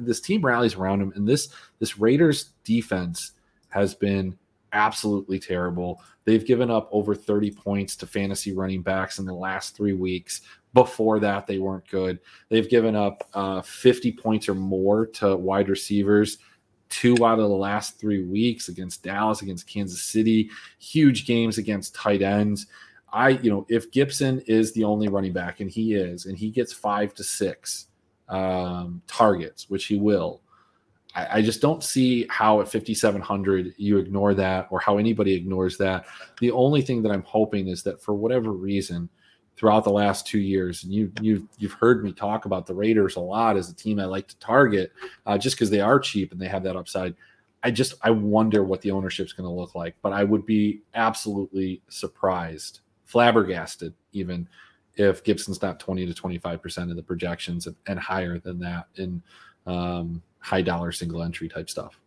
[0.00, 1.12] this team rallies around him.
[1.16, 1.48] And this,
[1.78, 3.32] this Raiders defense
[3.68, 4.36] has been
[4.72, 6.02] absolutely terrible.
[6.24, 10.42] They've given up over 30 points to fantasy running backs in the last three weeks.
[10.74, 12.18] Before that, they weren't good.
[12.48, 16.38] They've given up uh, 50 points or more to wide receivers
[16.88, 21.94] two out of the last three weeks against Dallas, against Kansas City, huge games against
[21.94, 22.66] tight ends.
[23.12, 26.50] I, you know, if Gibson is the only running back, and he is, and he
[26.50, 27.86] gets five to six
[28.28, 30.40] um, targets, which he will,
[31.16, 35.76] I, I just don't see how at 5,700 you ignore that or how anybody ignores
[35.78, 36.04] that.
[36.40, 39.08] The only thing that I'm hoping is that for whatever reason,
[39.56, 43.16] throughout the last two years, and you you you've heard me talk about the Raiders
[43.16, 44.92] a lot as a team I like to target,
[45.24, 47.14] uh, just because they are cheap and they have that upside.
[47.62, 50.82] I just I wonder what the ownership's going to look like, but I would be
[50.94, 54.46] absolutely surprised, flabbergasted even
[54.96, 58.86] if Gibson's not 20 to 25 percent of the projections and, and, higher than that
[58.96, 59.22] in
[59.66, 61.98] um, high dollar single entry type stuff.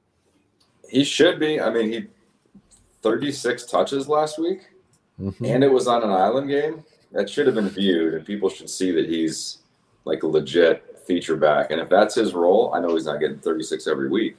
[0.89, 1.61] He should be.
[1.61, 2.07] I mean, he
[3.01, 4.69] 36 touches last week,
[5.19, 5.45] mm-hmm.
[5.45, 6.83] and it was on an island game.
[7.11, 9.59] That should have been viewed, and people should see that he's
[10.05, 11.71] like a legit feature back.
[11.71, 14.37] And if that's his role, I know he's not getting 36 every week,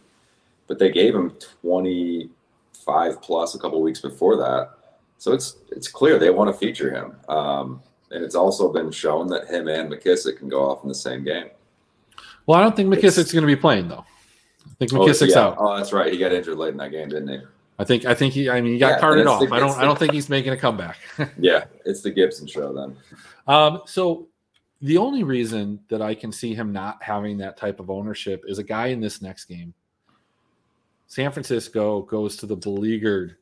[0.66, 1.32] but they gave him
[1.62, 4.70] 25 plus a couple weeks before that.
[5.18, 7.16] So it's it's clear they want to feature him.
[7.28, 10.94] Um, and it's also been shown that him and McKissic can go off in the
[10.94, 11.50] same game.
[12.46, 14.04] Well, I don't think McKissic's going to be playing though.
[14.66, 15.46] I think McKissic's oh, yeah.
[15.46, 15.56] out.
[15.58, 16.12] Oh, that's right.
[16.12, 17.40] He got injured late in that game, didn't he?
[17.78, 18.04] I think.
[18.04, 18.50] I think he.
[18.50, 19.40] I mean, he got yeah, carted off.
[19.40, 19.72] The, I don't.
[19.72, 20.98] The, I don't think he's making a comeback.
[21.38, 22.96] yeah, it's the Gibson show then.
[23.46, 23.82] Um.
[23.86, 24.28] So
[24.82, 28.58] the only reason that I can see him not having that type of ownership is
[28.58, 29.74] a guy in this next game.
[31.06, 33.36] San Francisco goes to the beleaguered,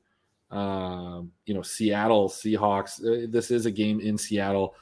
[0.50, 3.00] um, you know, Seattle Seahawks.
[3.00, 4.74] Uh, this is a game in Seattle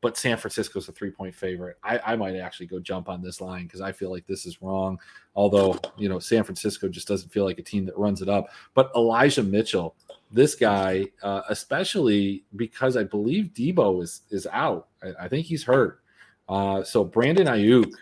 [0.00, 1.76] but San Francisco's a three point favorite.
[1.82, 4.62] I, I might actually go jump on this line because I feel like this is
[4.62, 4.98] wrong.
[5.34, 8.48] Although, you know, San Francisco just doesn't feel like a team that runs it up.
[8.74, 9.96] But Elijah Mitchell,
[10.30, 14.88] this guy, uh, especially because I believe Deebo is is out.
[15.02, 16.00] I, I think he's hurt.
[16.48, 17.92] Uh, so Brandon Aiyuk,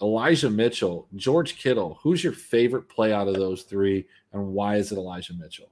[0.00, 4.92] Elijah Mitchell, George Kittle, who's your favorite play out of those three, and why is
[4.92, 5.70] it Elijah Mitchell?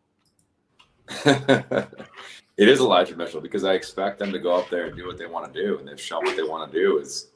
[2.59, 5.17] It is Elijah Mitchell because I expect them to go up there and do what
[5.17, 7.29] they want to do, and they've shown what they want to do is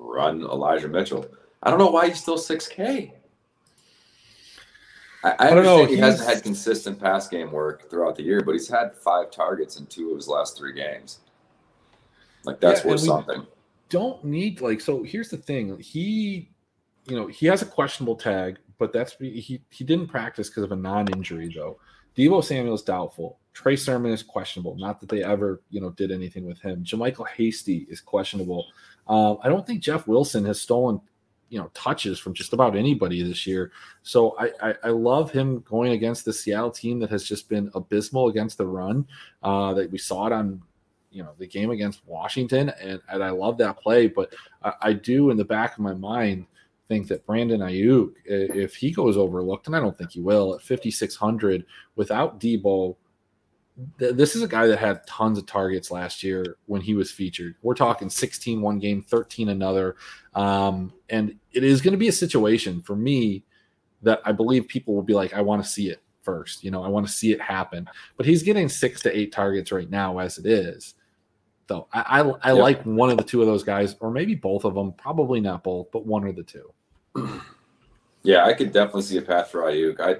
[0.00, 1.24] run Elijah Mitchell.
[1.62, 3.14] I don't know why he's still six K.
[5.22, 5.84] I, I, I don't know.
[5.86, 9.78] He hasn't had consistent pass game work throughout the year, but he's had five targets
[9.78, 11.20] in two of his last three games.
[12.44, 13.46] Like that's yeah, worth something.
[13.90, 15.04] Don't need like so.
[15.04, 15.78] Here's the thing.
[15.78, 16.50] He,
[17.06, 20.72] you know, he has a questionable tag, but that's he he didn't practice because of
[20.72, 21.78] a non-injury though.
[22.16, 23.38] Deebo Samuel's doubtful.
[23.52, 24.76] Trey Sermon is questionable.
[24.76, 26.84] Not that they ever, you know, did anything with him.
[26.84, 28.66] JaMycal Hasty is questionable.
[29.06, 31.00] Um, I don't think Jeff Wilson has stolen,
[31.48, 33.72] you know, touches from just about anybody this year.
[34.02, 37.70] So I, I, I love him going against the Seattle team that has just been
[37.74, 39.06] abysmal against the run.
[39.42, 40.60] Uh, that we saw it on,
[41.10, 44.06] you know, the game against Washington, and, and I love that play.
[44.06, 46.46] But I, I do in the back of my mind
[46.88, 50.62] think that Brandon Aiyuk, if he goes overlooked, and I don't think he will, at
[50.62, 51.64] 5,600
[51.96, 52.96] without Deebo,
[53.98, 57.56] this is a guy that had tons of targets last year when he was featured.
[57.62, 59.96] We're talking 16 one game, 13 another.
[60.34, 63.44] Um, and it is going to be a situation for me
[64.02, 66.64] that I believe people will be like, I want to see it first.
[66.64, 67.88] You know, I want to see it happen.
[68.16, 70.94] But he's getting six to eight targets right now as it is.
[71.68, 72.62] Though I, I, I yep.
[72.62, 74.92] like one of the two of those guys, or maybe both of them.
[74.92, 76.72] Probably not both, but one or the two.
[78.26, 80.00] Yeah, I could definitely see a path for Aiyuk.
[80.00, 80.16] I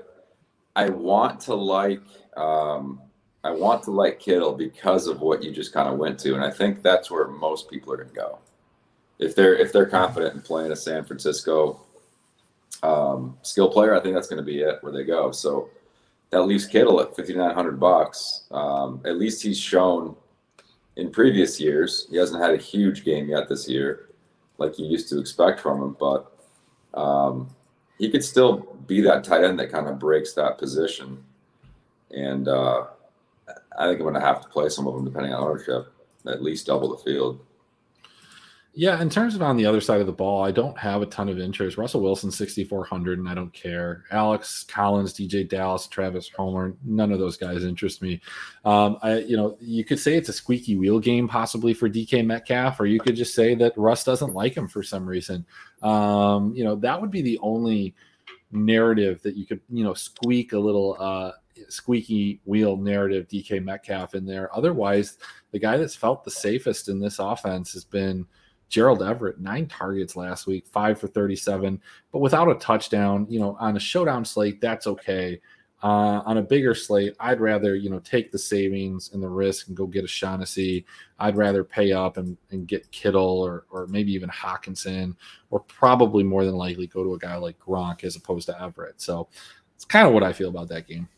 [0.80, 2.00] I want to like
[2.36, 3.00] um,
[3.42, 6.44] I want to like Kittle because of what you just kind of went to, and
[6.44, 8.38] I think that's where most people are going to go.
[9.18, 11.80] If they're if they're confident in playing a San Francisco
[12.84, 15.32] um, skill player, I think that's going to be it where they go.
[15.32, 15.68] So
[16.30, 18.44] that leaves Kittle at fifty nine hundred bucks.
[18.52, 20.14] Um, at least he's shown
[20.96, 24.06] in previous years he hasn't had a huge game yet this year
[24.58, 26.32] like you used to expect from him, but
[26.94, 27.48] um,
[27.98, 31.22] he could still be that tight end that kind of breaks that position.
[32.10, 32.86] And uh,
[33.78, 35.92] I think I'm going to have to play some of them depending on ownership,
[36.26, 37.40] at least double the field.
[38.78, 41.06] Yeah, in terms of on the other side of the ball, I don't have a
[41.06, 41.78] ton of interest.
[41.78, 44.04] Russell Wilson, 6,400, and I don't care.
[44.10, 48.20] Alex Collins, DeeJay Dallas, Travis Homer, none of those guys interest me.
[48.66, 52.26] Um, I, you know, you could say it's a squeaky wheel game possibly for DK
[52.26, 55.46] Metcalf, or you could just say that Russ doesn't like him for some reason.
[55.82, 57.94] Um, you know, that would be the only
[58.52, 61.32] narrative that you could, you know, squeak a little uh,
[61.70, 64.54] squeaky wheel narrative DK Metcalf in there.
[64.54, 65.16] Otherwise,
[65.52, 68.26] the guy that's felt the safest in this offense has been–
[68.68, 71.80] Gerald Everett, nine targets last week, five for 37,
[72.12, 73.26] but without a touchdown.
[73.28, 75.40] You know, on a showdown slate, that's okay.
[75.82, 79.68] Uh, on a bigger slate, I'd rather, you know, take the savings and the risk
[79.68, 80.86] and go get a Shaughnessy.
[81.18, 85.14] I'd rather pay up and, and get Kittle or, or maybe even Hockenson,
[85.50, 89.00] or probably more than likely go to a guy like Gronk as opposed to Everett.
[89.00, 89.28] So
[89.74, 91.08] it's kind of what I feel about that game.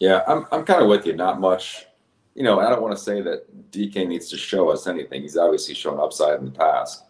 [0.00, 1.12] Yeah, I'm, I'm kind of with you.
[1.12, 1.86] Not much
[2.34, 5.22] you know, I don't want to say that DK needs to show us anything.
[5.22, 7.04] He's obviously shown upside in the past.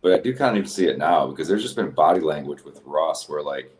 [0.00, 2.20] But I do kind of need to see it now because there's just been body
[2.20, 3.70] language with Russ where like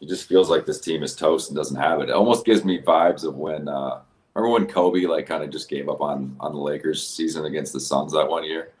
[0.00, 2.08] he just feels like this team is toast and doesn't have it.
[2.08, 4.00] It almost gives me vibes of when uh
[4.34, 7.72] remember when Kobe like kind of just gave up on on the Lakers season against
[7.72, 8.72] the Suns that one year?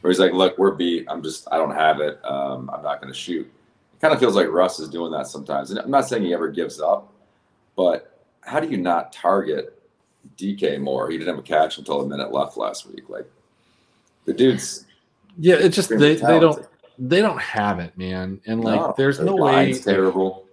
[0.00, 1.06] Where he's like, look, we're beat.
[1.08, 2.24] I'm just I don't have it.
[2.24, 3.46] Um, I'm not gonna shoot.
[3.46, 5.70] It kind of feels like Russ is doing that sometimes.
[5.70, 7.12] And I'm not saying he ever gives up,
[7.76, 9.77] but how do you not target
[10.36, 11.10] DK more.
[11.10, 13.08] He didn't have a catch until a minute left last week.
[13.08, 13.26] Like
[14.24, 14.84] the dude's
[15.38, 16.66] yeah, it's just they, they don't
[16.98, 18.40] they don't have it, man.
[18.46, 20.46] And like no, there's no way terrible.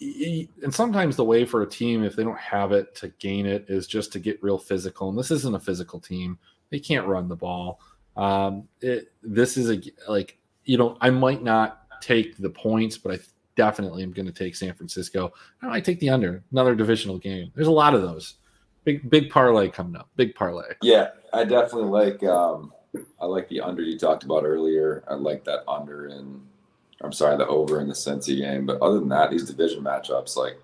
[0.00, 3.64] And sometimes the way for a team, if they don't have it to gain it,
[3.68, 5.08] is just to get real physical.
[5.08, 6.38] And this isn't a physical team.
[6.68, 7.80] They can't run the ball.
[8.16, 13.14] Um, it, this is a like you know I might not take the points, but
[13.14, 13.18] I
[13.56, 15.32] definitely am going to take San Francisco.
[15.62, 17.50] I might take the under another divisional game.
[17.54, 18.34] There's a lot of those.
[18.86, 20.08] Big big parlay coming up.
[20.14, 20.72] Big parlay.
[20.80, 22.72] Yeah, I definitely like um
[23.20, 25.02] I like the under you talked about earlier.
[25.08, 26.40] I like that under in
[27.02, 28.64] I'm sorry, the over in the Cincy game.
[28.64, 30.58] But other than that, these division matchups, like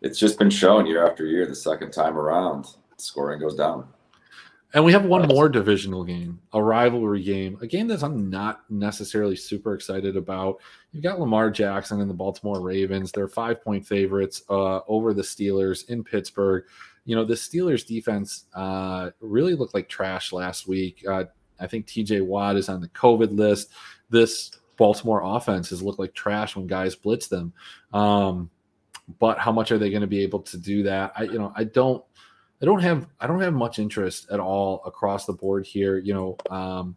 [0.00, 3.88] it's just been shown year after year, the second time around, scoring goes down.
[4.74, 8.70] And we have one more divisional game, a rivalry game, a game that I'm not
[8.70, 10.60] necessarily super excited about.
[10.92, 13.10] You've got Lamar Jackson and the Baltimore Ravens.
[13.10, 16.64] They're five point favorites uh, over the Steelers in Pittsburgh
[17.08, 21.02] you know, the Steelers defense uh, really looked like trash last week.
[21.08, 21.24] Uh,
[21.58, 23.70] I think TJ Watt is on the COVID list.
[24.10, 27.54] This Baltimore offense has looked like trash when guys blitz them.
[27.94, 28.50] Um,
[29.18, 31.12] but how much are they going to be able to do that?
[31.16, 32.04] I, you know, I don't,
[32.60, 35.96] I don't have, I don't have much interest at all across the board here.
[35.96, 36.94] You know, um,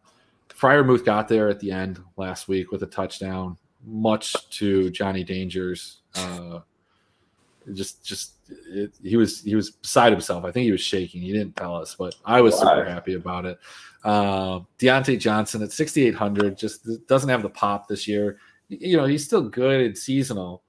[0.49, 6.01] Freiermuth got there at the end last week with a touchdown, much to Johnny Danger's
[6.15, 6.59] uh,
[7.73, 8.33] just just
[8.67, 10.45] it, he was he was beside himself.
[10.45, 11.21] I think he was shaking.
[11.21, 13.59] He didn't tell us, but I was super happy about it.
[14.03, 18.39] Uh, Diontae Johnson at 6,800 just doesn't have the pop this year.
[18.69, 20.63] You know, he's still good and seasonal,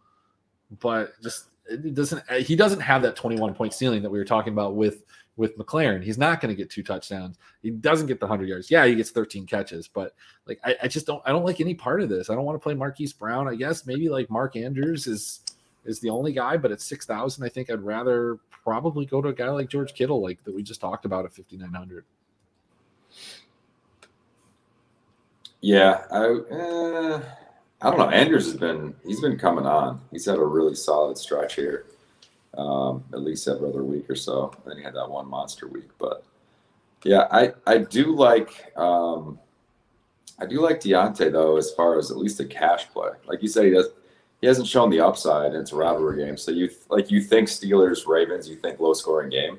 [0.80, 2.28] but just it doesn't.
[2.30, 5.04] He doesn't have that 21 point ceiling that we were talking about with
[5.36, 6.02] with McLaurin.
[6.02, 7.38] He's not going to get two touchdowns.
[7.62, 8.70] He doesn't get the 100 yards.
[8.70, 10.14] Yeah, he gets 13 catches, but
[10.46, 11.22] like I, I just don't.
[11.24, 12.28] I don't like any part of this.
[12.28, 13.48] I don't want to play Marquise Brown.
[13.48, 15.40] I guess maybe like Mark Andrews is
[15.84, 19.28] is the only guy, but at six thousand, I think I'd rather probably go to
[19.28, 22.04] a guy like George Kittle, like that we just talked about at fifty nine hundred.
[25.60, 27.22] Yeah, I uh,
[27.80, 28.10] I don't know.
[28.10, 30.00] Andrews has been he's been coming on.
[30.10, 31.86] He's had a really solid stretch here,
[32.56, 34.52] um, at least every other week or so.
[34.66, 36.24] then he had that one monster week, but
[37.04, 39.38] yeah, I I do like um,
[40.38, 43.10] I do like Diontae though, as far as at least a cash play.
[43.26, 43.88] Like you said, he does
[44.42, 45.54] he hasn't shown the upside.
[45.54, 49.30] It's a rivalry game, so you like you think Steelers Ravens, you think low scoring
[49.30, 49.58] game,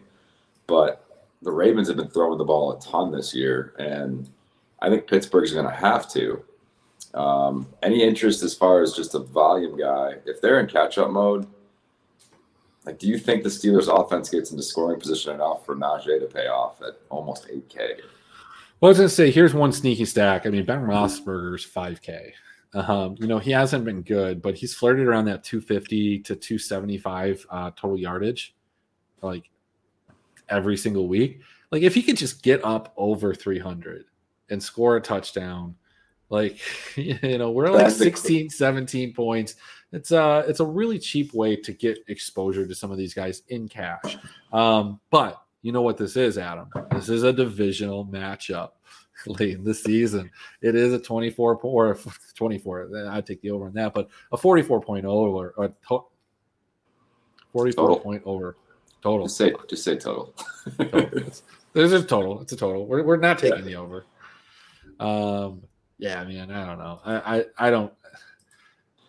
[0.67, 4.29] but the Ravens have been throwing the ball a ton this year, and
[4.81, 6.43] I think Pittsburgh's going to have to.
[7.13, 10.15] Um, any interest as far as just a volume guy?
[10.25, 11.47] If they're in catch up mode,
[12.86, 16.25] like, do you think the Steelers offense gets into scoring position enough for Najee to
[16.25, 18.01] pay off at almost 8K?
[18.81, 20.45] Well, I was going to say, here's one sneaky stack.
[20.45, 22.34] I mean, Ben Roethlisberger's 5K.
[22.74, 27.45] Um, you know, he hasn't been good, but he's flirted around that 250 to 275
[27.49, 28.55] uh, total yardage,
[29.21, 29.49] like
[30.49, 31.41] every single week.
[31.71, 34.05] Like if he could just get up over 300
[34.49, 35.76] and score a touchdown,
[36.30, 36.59] like
[36.97, 39.55] you know, we're like 16, 17 points.
[39.91, 43.13] It's a uh, it's a really cheap way to get exposure to some of these
[43.13, 44.17] guys in cash.
[44.51, 46.67] Um, but you know what this is, Adam?
[46.91, 48.71] This is a divisional matchup.
[49.28, 50.30] Late in the season.
[50.61, 51.97] It is a 24 or
[52.36, 53.07] 24.
[53.09, 56.05] I take the over on that, but a 44 point over or to,
[57.53, 57.99] 44 total.
[57.99, 58.57] point over
[59.01, 59.26] total.
[59.28, 60.34] Just say just say total.
[60.78, 61.21] total.
[61.74, 62.41] There's a total.
[62.41, 62.86] It's a total.
[62.86, 63.65] We're, we're not taking yeah.
[63.65, 64.05] the over.
[64.99, 65.63] Um,
[65.97, 66.51] yeah, man.
[66.51, 66.99] I don't know.
[67.03, 67.93] I I, I don't.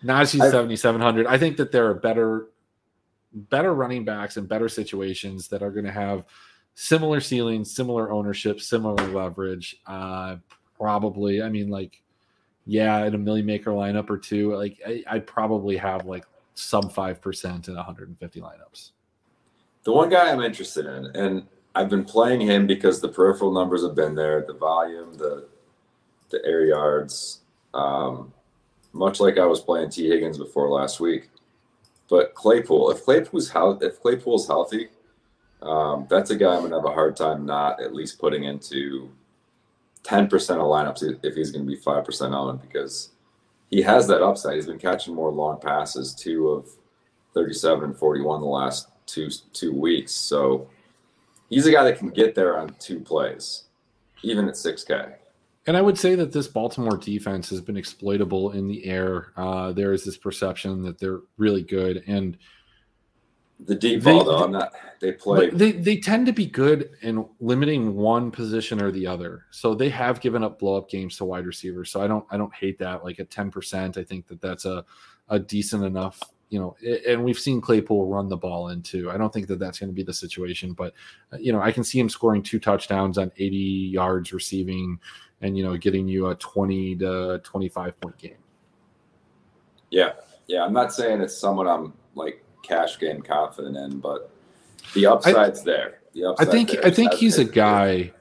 [0.02, 1.26] Najee 7700.
[1.26, 2.48] I think that there are better
[3.34, 6.24] better running backs and better situations that are going to have
[6.74, 9.76] similar ceilings, similar ownership, similar leverage.
[9.86, 10.36] Uh,
[10.76, 12.00] probably, I mean, like,
[12.66, 16.24] yeah, in a million maker lineup or two, like I, I'd probably have like
[16.92, 18.90] five percent in 150 lineups.
[19.84, 23.82] The one guy I'm interested in, and I've been playing him because the peripheral numbers
[23.82, 25.48] have been there, the volume, the
[26.30, 27.40] the air yards.
[27.74, 28.32] Um,
[28.92, 31.28] much like I was playing Tee Higgins before last week.
[32.08, 34.88] But Claypool, if Claypool's healthy, if Claypool's healthy,
[35.64, 39.10] um, that's a guy I'm gonna have a hard time not at least putting into
[40.04, 43.10] 10% of lineups if he's gonna be five percent owned because
[43.70, 44.54] he has that upside.
[44.54, 46.68] He's been catching more long passes, two of
[47.34, 50.12] 37 and 41 the last two two weeks.
[50.12, 50.68] So
[51.50, 53.64] he's a guy that can get there on two plays,
[54.22, 55.14] even at 6K.
[55.66, 59.32] And I would say that this Baltimore defense has been exploitable in the air.
[59.36, 62.36] Uh, there is this perception that they're really good, and
[63.60, 64.72] the deep they, ball though, I'm not.
[65.00, 65.50] They play.
[65.50, 69.46] They they tend to be good in limiting one position or the other.
[69.50, 71.90] So they have given up blow up games to wide receivers.
[71.90, 73.04] So I don't I don't hate that.
[73.04, 74.84] Like at ten percent, I think that that's a
[75.28, 76.20] a decent enough.
[76.50, 76.76] You know,
[77.08, 79.10] and we've seen Claypool run the ball into.
[79.10, 80.92] I don't think that that's going to be the situation, but
[81.32, 85.00] uh, you know, I can see him scoring two touchdowns on 80 yards receiving
[85.44, 88.36] and you know getting you a 20 to 25 point game
[89.90, 90.12] yeah
[90.46, 94.30] yeah i'm not saying it's someone i'm like cash game confident in but
[94.94, 96.00] the upside's I, there.
[96.14, 98.12] The upside i think i think he's a guy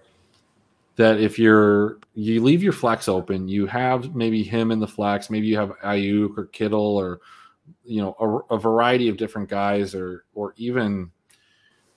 [0.96, 5.30] that if you're you leave your flex open you have maybe him in the flex
[5.30, 7.22] maybe you have Aiyuk or kittle or
[7.84, 8.16] you know
[8.50, 11.12] a, a variety of different guys or or even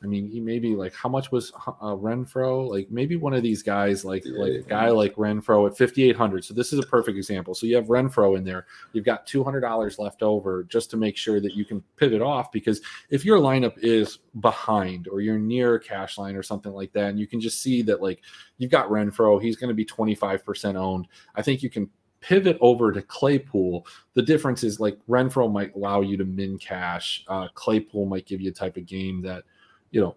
[0.07, 2.71] I mean, he maybe like how much was uh, Renfrow?
[2.71, 6.15] Like maybe one of these guys, like like a guy like Renfrow at fifty eight
[6.15, 6.45] hundred.
[6.45, 7.57] So this is a perfect example.
[7.57, 8.67] So you have Renfrow in there.
[8.93, 12.23] You've got two hundred dollars left over just to make sure that you can pivot
[12.23, 12.81] off because
[13.11, 17.11] if your lineup is behind or you're near a cash line or something like that,
[17.11, 18.21] and you can just see that like
[18.59, 21.09] you've got Renfrow, he's going to be twenty five percent owned.
[21.35, 21.91] I think you can
[22.21, 27.25] pivot over to Claypool, the difference is like Renfrow might allow you to min cash.
[27.29, 29.45] Uh, Claypool might give you a type of game that
[29.91, 30.17] you know,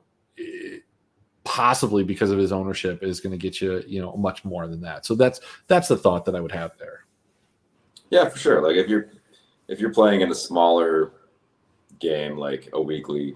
[1.43, 4.81] possibly because of his ownership is going to get you, you know, much more than
[4.81, 5.05] that.
[5.05, 7.05] So that's that's the thought that I would have there.
[8.09, 8.61] Yeah, for sure.
[8.61, 9.09] Like if you're
[9.67, 11.13] if you're playing in a smaller
[11.99, 13.35] game, like a weekly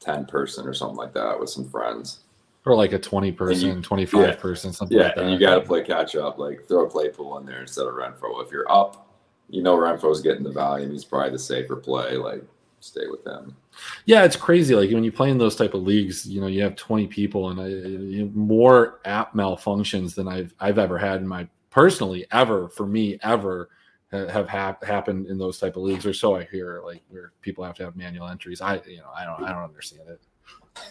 [0.00, 2.20] ten person or something like that with some friends.
[2.66, 5.24] Or like a 20 person, you, 25 yeah, person, something yeah, like that.
[5.24, 6.38] and you got to play catch up.
[6.38, 8.42] Like throw a Claypool in there instead of Renfrow.
[8.42, 9.06] If you're up,
[9.50, 10.90] you know Renfrow's getting the volume.
[10.90, 12.16] He's probably the safer play.
[12.16, 12.42] Like
[12.84, 13.56] stay with them.
[14.04, 14.74] Yeah, it's crazy.
[14.74, 17.50] Like when you play in those type of leagues, you know, you have 20 people
[17.50, 22.86] and I, more app malfunctions than I've I've ever had in my personally ever for
[22.86, 23.70] me ever
[24.12, 27.64] have hap- happened in those type of leagues or so I hear like where people
[27.64, 28.60] have to have manual entries.
[28.60, 30.20] I you know, I don't I don't understand it.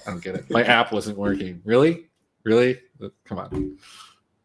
[0.06, 0.50] I don't get it.
[0.50, 1.62] My app wasn't working.
[1.64, 2.10] Really?
[2.44, 2.82] Really?
[3.26, 3.78] Come on.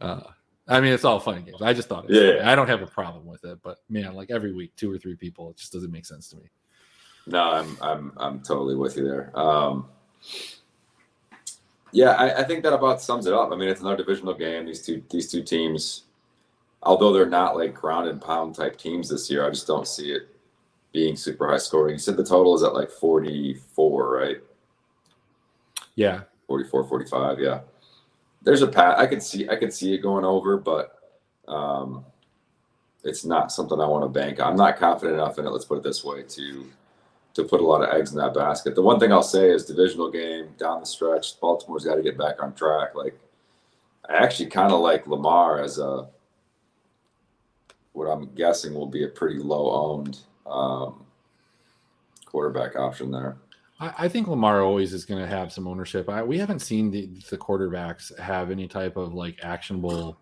[0.00, 0.22] Uh,
[0.68, 1.62] I mean, it's all fun games.
[1.62, 4.52] I just thought, yeah, I don't have a problem with it, but man, like every
[4.52, 6.42] week, two or three people, it just doesn't make sense to me.
[7.28, 9.38] No, I'm I'm I'm totally with you there.
[9.38, 9.86] Um,
[11.92, 13.50] yeah, I, I, think that about sums it up.
[13.52, 14.66] I mean, it's another divisional game.
[14.66, 16.04] These two these two teams,
[16.82, 20.10] although they're not like ground and pound type teams this year, I just don't see
[20.10, 20.34] it
[20.92, 21.94] being super high scoring.
[21.94, 24.38] You said the total is at like 44, right?
[25.94, 26.22] Yeah.
[26.46, 27.60] 44, 45, yeah.
[28.42, 30.94] There's a pat I could see I could see it going over, but
[31.46, 32.06] um,
[33.04, 34.40] it's not something I want to bank.
[34.40, 36.66] I'm not confident enough in it, let's put it this way, to
[37.38, 38.74] to put a lot of eggs in that basket.
[38.74, 41.40] The one thing I'll say is divisional game down the stretch.
[41.40, 42.94] Baltimore's got to get back on track.
[42.94, 43.18] Like
[44.08, 46.08] I actually kind of like Lamar as a
[47.92, 51.06] what I'm guessing will be a pretty low owned um,
[52.26, 53.36] quarterback option there.
[53.80, 56.08] I, I think Lamar always is going to have some ownership.
[56.08, 60.18] I, we haven't seen the, the quarterbacks have any type of like actionable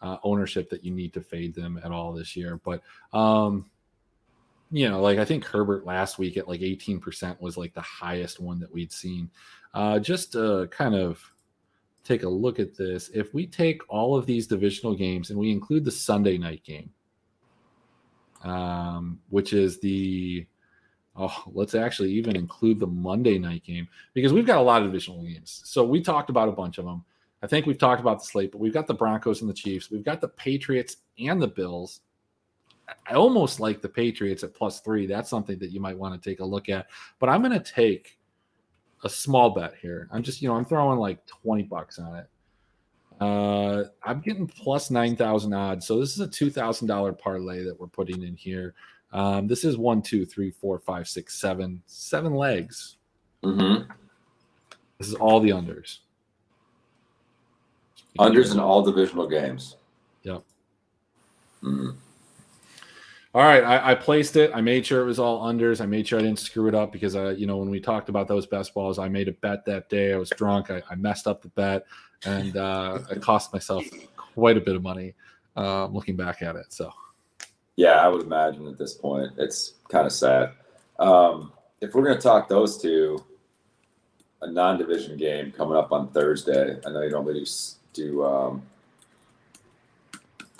[0.00, 2.60] uh, ownership that you need to fade them at all this year.
[2.64, 3.66] But um,
[4.72, 8.40] you know, like I think Herbert last week at like 18% was like the highest
[8.40, 9.30] one that we'd seen.
[9.74, 11.22] Uh, just to kind of
[12.04, 15.52] take a look at this, if we take all of these divisional games and we
[15.52, 16.90] include the Sunday night game,
[18.44, 20.46] um, which is the
[21.16, 24.88] oh, let's actually even include the Monday night game because we've got a lot of
[24.88, 25.60] divisional games.
[25.66, 27.04] So we talked about a bunch of them.
[27.42, 29.90] I think we've talked about the slate, but we've got the Broncos and the Chiefs.
[29.90, 32.00] We've got the Patriots and the Bills.
[33.08, 35.06] I almost like the Patriots at plus three.
[35.06, 36.86] That's something that you might want to take a look at.
[37.18, 38.18] But I'm going to take
[39.04, 40.08] a small bet here.
[40.12, 42.26] I'm just, you know, I'm throwing like 20 bucks on it.
[43.20, 45.86] Uh, I'm getting plus 9,000 odds.
[45.86, 48.74] So this is a $2,000 parlay that we're putting in here.
[49.12, 52.96] Um, this is one, two, three, four, five, six, seven, seven legs.
[53.44, 53.90] Mm-hmm.
[54.98, 55.98] This is all the unders.
[58.18, 59.76] Unders in all divisional games.
[60.22, 60.42] Yep.
[61.62, 61.96] Mhm.
[63.34, 64.50] All right, I, I placed it.
[64.54, 65.80] I made sure it was all unders.
[65.80, 68.10] I made sure I didn't screw it up because, uh, you know, when we talked
[68.10, 70.12] about those best balls, I made a bet that day.
[70.12, 70.70] I was drunk.
[70.70, 71.86] I, I messed up the bet,
[72.26, 73.84] and uh, it cost myself
[74.16, 75.14] quite a bit of money.
[75.56, 76.90] Uh, looking back at it, so
[77.76, 80.52] Yeah, I would imagine at this point it's kind of sad.
[80.98, 83.22] Um, if we're going to talk those two,
[84.42, 86.78] a non-division game coming up on Thursday.
[86.86, 88.62] I know you normally do, s- do um,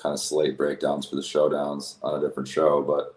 [0.03, 3.17] kind of slate breakdowns for the showdowns on a different show, but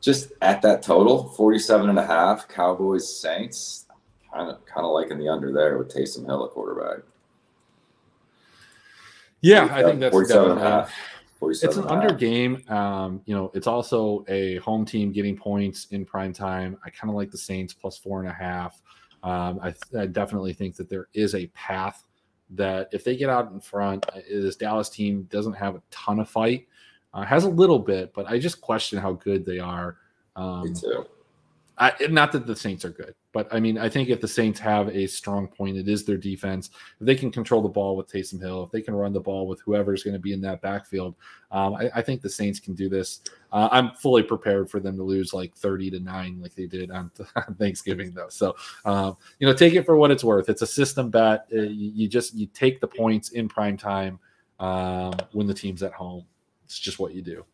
[0.00, 3.86] just at that total, 47 and a half, Cowboys Saints,
[4.32, 7.04] kind of kind of liking the under there with Taysom Hill at quarterback.
[9.40, 10.92] yeah, I think that's 47 and a half.
[11.38, 12.62] 47 It's an a under game.
[12.68, 16.78] Um, you know, it's also a home team getting points in prime time.
[16.84, 18.80] I kind of like the Saints plus four and a half.
[19.22, 22.04] Um, I, I definitely think that there is a path
[22.50, 26.20] that if they get out in front, uh, this Dallas team doesn't have a ton
[26.20, 26.66] of fight.
[27.12, 29.96] Uh, has a little bit, but I just question how good they are.
[30.36, 31.06] Um, Me too.
[31.78, 34.58] I, not that the Saints are good, but I mean, I think if the Saints
[34.60, 36.70] have a strong point, it is their defense.
[37.00, 39.46] If they can control the ball with Taysom Hill, if they can run the ball
[39.46, 41.16] with whoever's going to be in that backfield,
[41.50, 43.20] um, I, I think the Saints can do this.
[43.52, 46.90] Uh, I'm fully prepared for them to lose like 30 to nine, like they did
[46.90, 48.30] on, on Thanksgiving, though.
[48.30, 48.56] So,
[48.86, 50.48] um, you know, take it for what it's worth.
[50.48, 51.46] It's a system bet.
[51.52, 54.18] Uh, you, just you take the points in prime time
[54.60, 56.24] um, when the team's at home.
[56.64, 57.44] It's just what you do.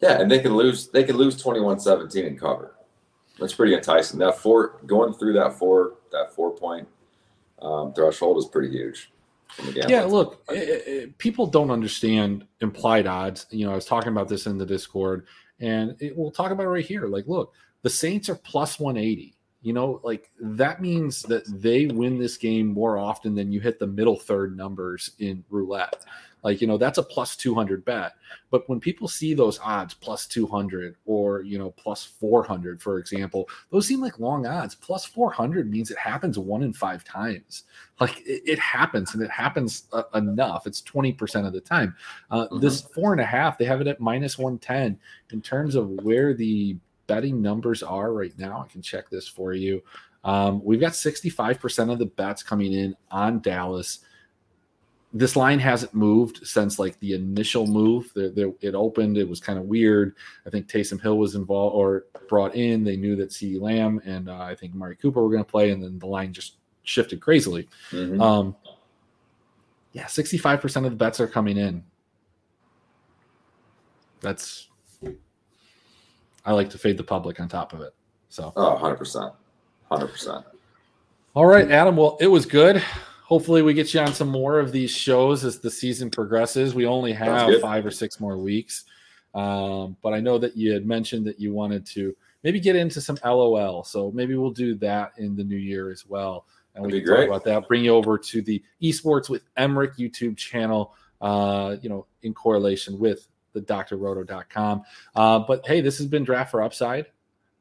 [0.00, 0.88] Yeah, and they can lose.
[0.88, 2.74] They can lose 21-17 and cover.
[3.40, 4.18] That's pretty enticing.
[4.20, 6.86] That four going through that four that four point
[7.60, 9.10] um, threshold is pretty huge.
[9.88, 13.46] Yeah, look, eh, eh, people don't understand implied odds.
[13.50, 15.26] You know, I was talking about this in the Discord,
[15.58, 17.06] and it, we'll talk about it right here.
[17.06, 19.34] Like, look, the Saints are plus 180.
[19.62, 23.78] You know, like that means that they win this game more often than you hit
[23.78, 25.96] the middle third numbers in roulette.
[26.42, 28.12] Like, you know, that's a plus 200 bet.
[28.50, 33.48] But when people see those odds plus 200 or, you know, plus 400, for example,
[33.70, 34.74] those seem like long odds.
[34.74, 37.64] Plus 400 means it happens one in five times.
[38.00, 40.66] Like it, it happens and it happens uh, enough.
[40.66, 41.94] It's 20% of the time.
[42.30, 44.98] Uh, This four and a half, they have it at minus 110
[45.32, 46.76] in terms of where the
[47.06, 48.64] betting numbers are right now.
[48.66, 49.82] I can check this for you.
[50.22, 54.00] Um, we've got 65% of the bets coming in on Dallas.
[55.12, 58.12] This line hasn't moved since like the initial move.
[58.14, 59.18] There, there, it opened.
[59.18, 60.14] It was kind of weird.
[60.46, 62.84] I think Taysom Hill was involved or brought in.
[62.84, 65.70] They knew that CeeDee Lamb and uh, I think Amari Cooper were going to play,
[65.72, 67.68] and then the line just shifted crazily.
[67.90, 68.20] Mhm.
[68.20, 68.56] Um,
[69.92, 71.82] yeah, 65% of the bets are coming in.
[74.20, 74.68] That's,
[76.44, 77.94] I like to fade the public on top of it.
[78.28, 79.32] So, Oh, 100 percent,
[79.90, 80.44] hundred percent.
[81.34, 81.96] all right, Adam.
[81.96, 82.80] Well, it was good.
[83.30, 86.74] Hopefully, we get you on some more of these shows as the season progresses.
[86.74, 88.86] We only have five or six more weeks.
[89.36, 92.12] Um, but I know that you had mentioned that you wanted to
[92.42, 93.84] maybe get into some LOL.
[93.84, 96.46] So maybe we'll do that in the new year as well.
[96.74, 97.68] And we can talk about that.
[97.68, 102.98] Bring you over to the Esports with Emmerich YouTube channel, uh, you know, in correlation
[102.98, 104.82] with the drroto.com.
[105.14, 107.06] Uh, but hey, this has been Draft for Upside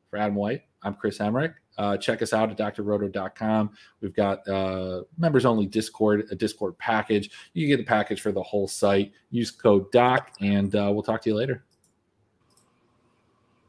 [0.09, 0.63] for Adam White.
[0.81, 1.53] I'm Chris Emmerich.
[1.79, 3.71] Uh, check us out at drroto.com.
[4.01, 7.31] We've got uh, members only Discord, a Discord package.
[7.53, 9.13] You can get the package for the whole site.
[9.31, 11.63] Use code DOC, and uh, we'll talk to you later.